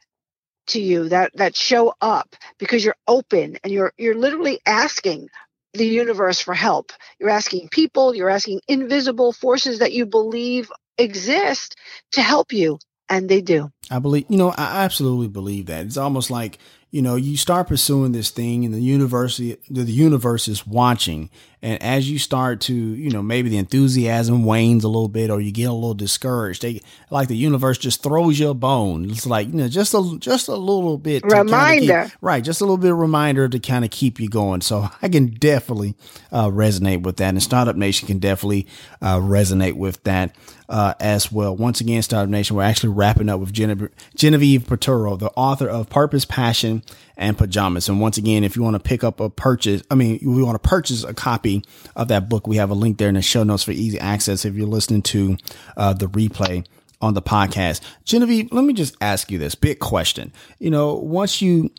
to 0.69 0.81
you 0.81 1.09
that 1.09 1.33
that 1.37 1.57
show 1.57 1.95
up 2.01 2.37
because 2.59 2.85
you're 2.85 2.97
open 3.09 3.59
and 3.65 3.73
you're 3.73 3.93
you're 3.99 4.17
literally 4.17 4.61
asking 4.67 5.29
the 5.75 5.87
universe 5.87 6.41
for 6.41 6.55
help. 6.55 6.93
You're 7.19 7.31
asking 7.31 7.69
people, 7.71 8.15
you're 8.15 8.31
asking 8.31 8.61
invisible 8.69 9.33
forces 9.33 9.81
that 9.81 9.93
you 9.93 10.07
believe 10.07 10.71
exist 10.99 11.77
to 12.13 12.23
help 12.23 12.53
you 12.53 12.79
and 13.11 13.29
they 13.29 13.41
do. 13.43 13.71
I 13.91 13.99
believe, 13.99 14.25
you 14.29 14.39
know, 14.39 14.51
I 14.57 14.85
absolutely 14.85 15.29
believe 15.29 15.67
that. 15.67 15.85
It's 15.85 15.97
almost 15.97 16.31
like, 16.31 16.59
you 16.91 17.03
know, 17.03 17.15
you 17.15 17.37
start 17.37 17.69
pursuing 17.69 18.13
this 18.13 18.31
thing 18.31 18.65
and 18.65 18.75
the 18.75 18.81
university, 18.81 19.57
the, 19.71 19.85
universe 19.85 20.49
is 20.49 20.67
watching. 20.67 21.31
And 21.63 21.81
as 21.83 22.11
you 22.11 22.19
start 22.19 22.63
to, 22.63 22.75
you 22.75 23.11
know, 23.11 23.23
maybe 23.23 23.49
the 23.49 23.59
enthusiasm 23.59 24.45
wanes 24.45 24.83
a 24.83 24.89
little 24.89 25.09
bit 25.09 25.31
or 25.31 25.41
you 25.41 25.53
get 25.53 25.69
a 25.69 25.73
little 25.73 25.95
discouraged, 25.95 26.63
they 26.63 26.81
like 27.11 27.29
the 27.29 27.37
universe 27.37 27.79
just 27.79 28.03
throws 28.03 28.41
you 28.41 28.49
a 28.49 28.55
bone. 28.55 29.09
It's 29.11 29.27
like, 29.27 29.47
you 29.49 29.55
know, 29.55 29.69
just 29.69 29.95
a, 29.95 30.17
just 30.19 30.49
a 30.49 30.57
little 30.57 30.99
bit 30.99 31.23
reminder, 31.25 32.05
keep, 32.05 32.13
right? 32.21 32.43
Just 32.43 32.61
a 32.61 32.65
little 32.65 32.79
bit 32.79 32.91
of 32.91 32.99
reminder 32.99 33.49
to 33.49 33.61
kind 33.61 33.85
of 33.85 33.91
keep 33.93 34.19
you 34.19 34.29
going. 34.29 34.61
So 34.63 34.89
I 35.01 35.09
can 35.09 35.27
definitely 35.27 35.95
uh, 36.33 36.47
resonate 36.47 37.03
with 37.03 37.19
that. 37.19 37.29
And 37.29 37.43
Startup 37.43 37.77
Nation 37.77 38.09
can 38.09 38.19
definitely 38.19 38.67
uh, 39.01 39.19
resonate 39.19 39.75
with 39.75 40.03
that 40.05 40.35
uh, 40.71 40.95
as 41.01 41.31
well. 41.31 41.55
Once 41.55 41.81
again, 41.81 42.01
Startup 42.01 42.31
Nation, 42.31 42.57
we're 42.57 42.63
actually 42.63 42.91
wrapping 42.91 43.29
up 43.29 43.41
with 43.41 43.53
Genevieve, 43.53 43.91
Genevieve 44.15 44.67
Piturro, 44.67 45.17
the 45.17 45.31
author 45.31 45.69
of 45.69 45.91
Purpose, 45.91 46.25
Passion, 46.25 46.80
and 47.17 47.37
Pajamas. 47.37 47.89
And 47.89 48.01
once 48.01 48.19
again, 48.19 48.45
if 48.45 48.57
you 48.57 48.63
want 48.63 48.75
to 48.75 48.81
pick 48.81 49.05
up 49.05 49.21
a 49.21 49.31
purchase, 49.31 49.83
I 49.91 49.95
mean, 49.95 50.19
we 50.23 50.43
want 50.43 50.61
to 50.63 50.69
purchase 50.69 51.05
a 51.05 51.15
copy 51.15 51.65
of 51.97 52.09
that 52.09 52.29
book, 52.29 52.47
we 52.47 52.57
have 52.57 52.71
a 52.71 52.75
link 52.75 52.99
there 52.99 53.09
in 53.09 53.15
the 53.15 53.23
show 53.23 53.43
notes 53.43 53.63
for 53.63 53.73
easy 53.73 53.99
access 53.99 54.45
if 54.45 54.55
you're 54.55 54.67
listening 54.67 55.03
to 55.03 55.37
uh, 55.77 55.93
the 55.93 56.07
replay 56.07 56.67
on 57.01 57.15
the 57.15 57.23
podcast. 57.23 57.81
Genevieve, 58.05 58.53
let 58.53 58.65
me 58.65 58.73
just 58.73 58.97
ask 59.01 59.31
you 59.31 59.39
this 59.39 59.55
big 59.55 59.79
question. 59.79 60.33
You 60.59 60.71
know, 60.71 60.95
once 60.95 61.41
you, 61.41 61.71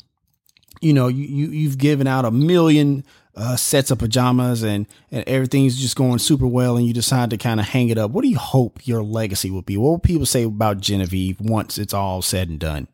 you 0.82 0.94
know, 0.94 1.08
you, 1.08 1.26
you 1.26 1.48
you've 1.50 1.78
given 1.78 2.08
out 2.08 2.26
a 2.26 2.32
million 2.32 3.04
uh, 3.36 3.56
sets 3.56 3.92
of 3.92 4.00
pajamas 4.00 4.64
and, 4.64 4.88
and 5.12 5.24
everything's 5.28 5.80
just 5.80 5.96
going 5.96 6.20
super 6.20 6.48
well 6.48 6.76
and 6.76 6.86
you 6.86 6.94
decide 6.94 7.30
to 7.30 7.38
kind 7.38 7.60
of 7.60 7.68
hang 7.68 7.90
it 7.90 7.98
up, 7.98 8.12
what 8.12 8.24
do 8.24 8.28
you 8.28 8.38
hope 8.38 8.86
your 8.88 9.04
legacy 9.04 9.50
will 9.50 9.62
be? 9.62 9.78
What 9.78 9.90
will 9.90 10.00
people 10.00 10.26
say 10.26 10.44
about 10.44 10.80
Genevieve 10.80 11.40
once 11.40 11.78
it's 11.78 11.94
all 11.94 12.22
said 12.22 12.50
and 12.50 12.60
done? 12.60 12.88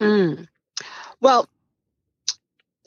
Mm. 0.00 0.48
Well, 1.22 1.48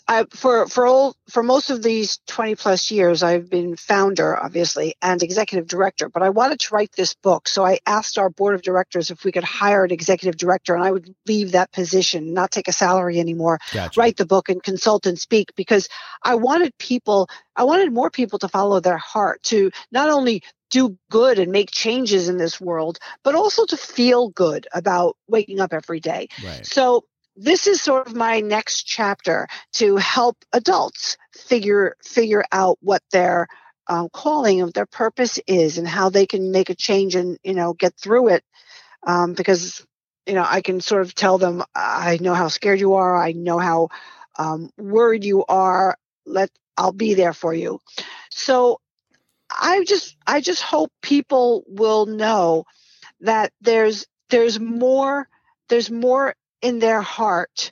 I, 0.07 0.25
for 0.29 0.67
for 0.67 0.85
all 0.85 1.15
for 1.29 1.41
most 1.41 1.71
of 1.71 1.81
these 1.81 2.19
20 2.27 2.53
plus 2.55 2.91
years 2.91 3.23
i've 3.23 3.49
been 3.49 3.75
founder 3.75 4.37
obviously 4.37 4.93
and 5.01 5.23
executive 5.23 5.67
director 5.67 6.09
but 6.09 6.21
i 6.21 6.29
wanted 6.29 6.59
to 6.59 6.75
write 6.75 6.91
this 6.91 7.15
book 7.15 7.47
so 7.47 7.65
i 7.65 7.79
asked 7.87 8.19
our 8.19 8.29
board 8.29 8.53
of 8.53 8.61
directors 8.61 9.09
if 9.09 9.23
we 9.23 9.31
could 9.31 9.43
hire 9.43 9.83
an 9.83 9.89
executive 9.89 10.37
director 10.37 10.75
and 10.75 10.83
i 10.83 10.91
would 10.91 11.15
leave 11.25 11.53
that 11.53 11.71
position 11.71 12.35
not 12.35 12.51
take 12.51 12.67
a 12.67 12.71
salary 12.71 13.19
anymore 13.19 13.57
gotcha. 13.73 13.99
write 13.99 14.15
the 14.17 14.27
book 14.27 14.47
and 14.47 14.61
consult 14.61 15.07
and 15.07 15.17
speak 15.17 15.49
because 15.55 15.89
i 16.21 16.35
wanted 16.35 16.77
people 16.77 17.27
i 17.55 17.63
wanted 17.63 17.91
more 17.91 18.11
people 18.11 18.37
to 18.37 18.47
follow 18.47 18.79
their 18.79 18.97
heart 18.97 19.41
to 19.41 19.71
not 19.91 20.09
only 20.09 20.43
do 20.69 20.95
good 21.09 21.39
and 21.39 21.51
make 21.51 21.71
changes 21.71 22.29
in 22.29 22.37
this 22.37 22.61
world 22.61 22.99
but 23.23 23.33
also 23.33 23.65
to 23.65 23.75
feel 23.75 24.29
good 24.29 24.67
about 24.71 25.17
waking 25.27 25.59
up 25.59 25.73
every 25.73 25.99
day 25.99 26.27
right. 26.43 26.63
so 26.63 27.03
this 27.35 27.67
is 27.67 27.81
sort 27.81 28.07
of 28.07 28.15
my 28.15 28.39
next 28.39 28.83
chapter 28.83 29.47
to 29.73 29.97
help 29.97 30.37
adults 30.53 31.17
figure 31.33 31.95
figure 32.03 32.43
out 32.51 32.77
what 32.81 33.03
their 33.11 33.47
um, 33.87 34.09
calling 34.09 34.61
of 34.61 34.73
their 34.73 34.85
purpose 34.85 35.39
is 35.45 35.77
and 35.77 35.87
how 35.87 36.09
they 36.09 36.25
can 36.25 36.51
make 36.51 36.69
a 36.69 36.75
change 36.75 37.15
and 37.15 37.37
you 37.43 37.53
know 37.53 37.73
get 37.73 37.93
through 37.97 38.29
it. 38.29 38.43
Um, 39.05 39.33
because 39.33 39.85
you 40.25 40.33
know 40.33 40.45
i 40.47 40.61
can 40.61 40.81
sort 40.81 41.03
of 41.03 41.13
tell 41.13 41.37
them 41.37 41.63
i 41.75 42.17
know 42.19 42.33
how 42.33 42.47
scared 42.47 42.79
you 42.79 42.95
are. 42.95 43.15
I 43.15 43.33
know 43.33 43.59
how 43.59 43.89
um, 44.37 44.71
worried 44.77 45.23
you 45.23 45.45
are. 45.45 45.97
Let 46.25 46.49
i'll 46.77 46.91
be 46.93 47.13
there 47.13 47.33
for 47.33 47.53
you. 47.53 47.81
So 48.31 48.79
i 49.51 49.83
just 49.83 50.15
i 50.25 50.41
just 50.41 50.61
hope 50.63 50.91
people 51.01 51.63
will 51.67 52.05
know 52.07 52.65
that 53.21 53.51
there's 53.61 54.07
there's 54.29 54.59
more 54.59 55.27
there's 55.69 55.91
more 55.91 56.33
in 56.65 56.80
their 56.80 57.01
heart 57.01 57.71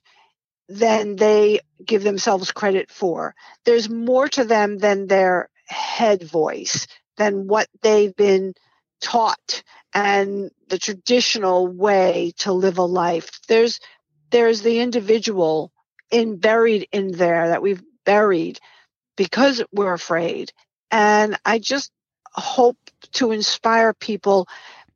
than 0.70 1.16
they 1.16 1.60
give 1.84 2.04
themselves 2.04 2.52
credit 2.52 2.92
for. 2.92 3.34
There's 3.66 3.90
more 3.90 4.28
to 4.30 4.44
them 4.44 4.78
than 4.78 5.08
their 5.08 5.50
head 5.66 6.22
voice, 6.22 6.86
than 7.18 7.48
what 7.48 7.68
they've 7.82 8.16
been 8.16 8.54
taught 9.02 9.64
and 9.96 10.52
the 10.68 10.78
traditional 10.78 11.68
way 11.68 12.34
to 12.38 12.54
live 12.54 12.78
a 12.78 12.84
life. 12.84 13.32
There's 13.48 13.80
there's 14.30 14.62
the 14.62 14.80
individual 14.80 15.72
in 16.12 16.38
buried 16.38 16.88
in 16.92 17.12
there 17.12 17.50
that 17.50 17.64
we've 17.64 17.84
buried 18.06 18.60
because 19.18 19.64
we're 19.72 19.94
afraid. 19.94 20.54
And 20.92 21.36
I 21.46 21.58
just 21.58 21.92
hope 22.32 22.78
to 23.14 23.32
inspire 23.32 23.94
people 23.94 24.48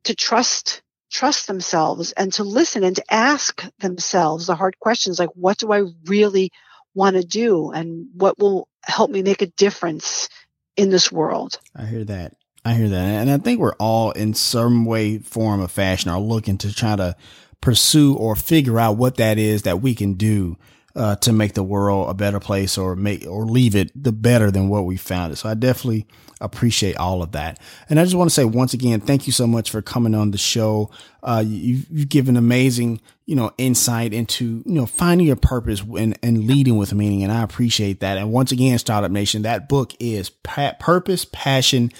to 0.04 0.14
trust 0.14 0.82
trust 1.10 1.46
themselves 1.46 2.12
and 2.12 2.32
to 2.34 2.44
listen 2.44 2.84
and 2.84 2.96
to 2.96 3.04
ask 3.10 3.64
themselves 3.78 4.46
the 4.46 4.54
hard 4.54 4.78
questions 4.78 5.18
like 5.18 5.30
what 5.34 5.58
do 5.58 5.72
I 5.72 5.84
really 6.06 6.50
want 6.94 7.16
to 7.16 7.22
do 7.22 7.70
and 7.70 8.08
what 8.14 8.38
will 8.38 8.68
help 8.82 9.10
me 9.10 9.22
make 9.22 9.42
a 9.42 9.46
difference 9.46 10.28
in 10.76 10.90
this 10.90 11.10
world. 11.10 11.58
I 11.74 11.86
hear 11.86 12.04
that. 12.04 12.34
I 12.64 12.74
hear 12.74 12.88
that. 12.88 13.04
And 13.04 13.30
I 13.30 13.38
think 13.38 13.60
we're 13.60 13.74
all 13.74 14.10
in 14.10 14.34
some 14.34 14.84
way, 14.84 15.18
form, 15.18 15.60
or 15.60 15.68
fashion 15.68 16.10
are 16.10 16.20
looking 16.20 16.58
to 16.58 16.74
try 16.74 16.96
to 16.96 17.16
pursue 17.60 18.14
or 18.14 18.36
figure 18.36 18.78
out 18.78 18.96
what 18.96 19.16
that 19.16 19.38
is 19.38 19.62
that 19.62 19.80
we 19.80 19.94
can 19.94 20.14
do 20.14 20.56
uh, 20.96 21.16
to 21.16 21.32
make 21.32 21.54
the 21.54 21.62
world 21.62 22.10
a 22.10 22.14
better 22.14 22.40
place 22.40 22.78
or 22.78 22.96
make 22.96 23.26
or 23.26 23.44
leave 23.44 23.76
it 23.76 23.90
the 23.94 24.12
better 24.12 24.50
than 24.50 24.68
what 24.68 24.84
we 24.84 24.96
found 24.96 25.32
it. 25.32 25.36
So 25.36 25.48
I 25.48 25.54
definitely 25.54 26.06
appreciate 26.40 26.96
all 26.96 27.22
of 27.22 27.32
that. 27.32 27.58
And 27.88 27.98
I 27.98 28.04
just 28.04 28.14
want 28.14 28.30
to 28.30 28.34
say 28.34 28.44
once 28.44 28.74
again, 28.74 29.00
thank 29.00 29.26
you 29.26 29.32
so 29.32 29.46
much 29.46 29.70
for 29.70 29.82
coming 29.82 30.14
on 30.14 30.30
the 30.30 30.38
show. 30.38 30.90
Uh, 31.22 31.42
you, 31.46 31.82
have 31.96 32.08
given 32.08 32.36
amazing, 32.36 33.00
you 33.26 33.36
know, 33.36 33.52
insight 33.58 34.12
into, 34.12 34.62
you 34.64 34.74
know, 34.74 34.86
finding 34.86 35.26
your 35.26 35.36
purpose 35.36 35.82
and, 35.82 36.18
and 36.22 36.46
leading 36.46 36.76
with 36.76 36.94
meaning. 36.94 37.22
And 37.22 37.32
I 37.32 37.42
appreciate 37.42 38.00
that. 38.00 38.18
And 38.18 38.32
once 38.32 38.52
again, 38.52 38.78
Startup 38.78 39.10
Nation, 39.10 39.42
that 39.42 39.68
book 39.68 39.94
is 39.98 40.30
pa- 40.30 40.74
Purpose, 40.78 41.24
Passion, 41.24 41.92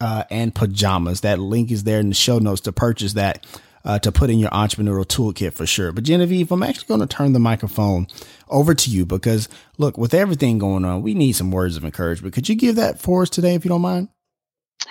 uh, 0.00 0.24
and 0.30 0.54
Pajamas. 0.54 1.22
That 1.22 1.38
link 1.38 1.70
is 1.70 1.84
there 1.84 2.00
in 2.00 2.10
the 2.10 2.14
show 2.14 2.38
notes 2.38 2.60
to 2.62 2.72
purchase 2.72 3.14
that 3.14 3.46
uh, 3.88 3.98
to 3.98 4.12
put 4.12 4.28
in 4.28 4.38
your 4.38 4.50
entrepreneurial 4.50 5.06
toolkit 5.06 5.54
for 5.54 5.66
sure. 5.66 5.92
But 5.92 6.04
Genevieve, 6.04 6.52
I'm 6.52 6.62
actually 6.62 6.88
going 6.88 7.00
to 7.00 7.06
turn 7.06 7.32
the 7.32 7.38
microphone 7.40 8.06
over 8.48 8.74
to 8.74 8.90
you 8.90 9.06
because 9.06 9.48
look, 9.78 9.96
with 9.96 10.12
everything 10.12 10.58
going 10.58 10.84
on, 10.84 11.02
we 11.02 11.14
need 11.14 11.32
some 11.32 11.50
words 11.50 11.76
of 11.76 11.84
encouragement. 11.84 12.34
Could 12.34 12.50
you 12.50 12.54
give 12.54 12.76
that 12.76 13.00
for 13.00 13.22
us 13.22 13.30
today, 13.30 13.54
if 13.54 13.64
you 13.64 13.70
don't 13.70 13.80
mind? 13.80 14.08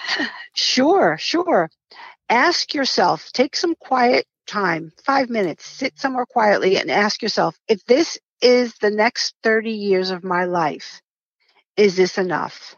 Sure, 0.60 1.16
sure. 1.20 1.70
Ask 2.30 2.74
yourself, 2.74 3.30
take 3.32 3.56
some 3.56 3.76
quiet 3.76 4.26
time, 4.48 4.92
five 5.06 5.30
minutes, 5.30 5.68
sit 5.68 6.00
somewhere 6.00 6.26
quietly 6.26 6.78
and 6.78 6.90
ask 6.90 7.22
yourself, 7.22 7.56
if 7.68 7.86
this 7.86 8.18
is 8.42 8.74
the 8.82 8.90
next 8.90 9.36
30 9.44 9.70
years 9.70 10.10
of 10.10 10.24
my 10.24 10.46
life, 10.46 11.00
is 11.76 11.96
this 11.96 12.18
enough? 12.18 12.76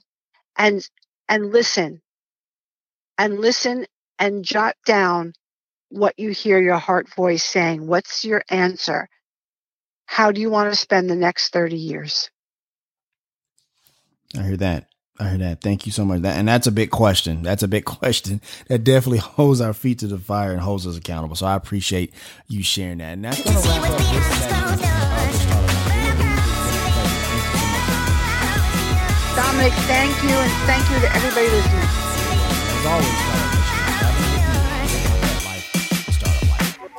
And, 0.57 0.85
and 1.29 1.53
listen 1.53 2.01
and 3.17 3.39
listen 3.39 3.85
and 4.17 4.43
jot 4.43 4.75
down 4.85 5.33
what 5.89 6.17
you 6.17 6.31
hear 6.31 6.59
your 6.59 6.77
heart 6.77 7.09
voice 7.13 7.43
saying. 7.43 7.85
What's 7.85 8.23
your 8.23 8.43
answer? 8.49 9.09
How 10.05 10.31
do 10.31 10.41
you 10.41 10.49
want 10.49 10.71
to 10.71 10.79
spend 10.79 11.09
the 11.09 11.15
next 11.15 11.53
30 11.53 11.75
years? 11.75 12.29
I 14.37 14.43
hear 14.43 14.57
that. 14.57 14.87
I 15.19 15.29
hear 15.29 15.37
that. 15.39 15.61
Thank 15.61 15.85
you 15.85 15.91
so 15.91 16.05
much. 16.05 16.21
That, 16.21 16.37
and 16.37 16.47
that's 16.47 16.67
a 16.67 16.71
big 16.71 16.91
question. 16.91 17.43
That's 17.43 17.63
a 17.63 17.67
big 17.67 17.85
question 17.99 18.41
that 18.67 18.83
definitely 18.83 19.19
holds 19.19 19.61
our 19.61 19.73
feet 19.73 19.99
to 19.99 20.07
the 20.07 20.17
fire 20.17 20.51
and 20.51 20.61
holds 20.61 20.87
us 20.87 20.97
accountable. 20.97 21.35
So 21.35 21.45
I 21.45 21.55
appreciate 21.55 22.13
you 22.47 22.63
sharing 22.63 22.99
that. 22.99 23.13
And 23.13 23.25
that's 23.25 23.43
going 23.43 23.55
to 23.55 23.69
wrap 23.69 23.89
up 23.89 23.97
this 23.97 24.39
segment 24.39 24.69
Dominic, 29.35 29.73
thank 29.87 30.23
you, 30.23 30.29
and 30.29 30.51
thank 30.67 30.89
you 30.91 30.99
to 30.99 31.15
everybody 31.15 31.47
listening. 31.47 31.79
As 31.79 32.85
always, 32.85 33.48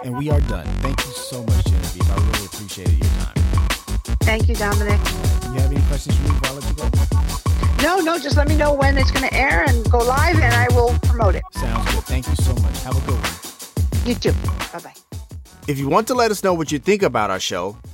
And 0.03 0.17
we 0.17 0.31
are 0.31 0.41
done. 0.43 0.67
Thank 0.81 1.05
you 1.05 1.13
so 1.13 1.43
much, 1.45 1.65
Genevieve. 1.67 2.11
I 2.11 2.15
really 2.15 2.47
appreciated 2.47 2.99
your 2.99 3.11
time. 3.11 3.35
Thank 4.21 4.49
you, 4.49 4.55
Dominic. 4.55 4.99
Do 5.43 5.49
you 5.53 5.61
have 5.61 5.71
any 5.73 5.81
questions 5.89 6.17
for 6.17 6.23
me 6.23 6.31
before 6.41 6.49
I 6.49 6.61
let 6.61 6.69
you 6.69 6.75
go? 6.75 7.83
No, 7.83 7.99
no, 8.01 8.19
just 8.19 8.37
let 8.37 8.49
me 8.49 8.57
know 8.57 8.73
when 8.73 8.97
it's 8.97 9.11
going 9.11 9.29
to 9.29 9.35
air 9.35 9.65
and 9.69 9.91
go 9.91 9.99
live, 9.99 10.37
and 10.39 10.55
I 10.55 10.69
will 10.75 10.99
promote 11.03 11.35
it. 11.35 11.43
Sounds 11.53 11.95
good. 11.95 12.05
Thank 12.05 12.29
you 12.29 12.37
so 12.37 12.55
much. 12.63 12.83
Have 12.83 12.97
a 12.97 13.07
good 13.07 13.19
one. 13.21 14.07
You 14.07 14.15
too. 14.15 14.33
Bye 14.73 14.81
bye. 14.85 14.95
If 15.69 15.79
you 15.79 15.89
want 15.89 16.07
to 16.09 16.15
let 16.15 16.31
us 16.31 16.43
know 16.43 16.55
what 16.55 16.73
you 16.73 16.79
think 16.79 17.03
about 17.03 17.31
our 17.31 17.41
show, 17.41 17.77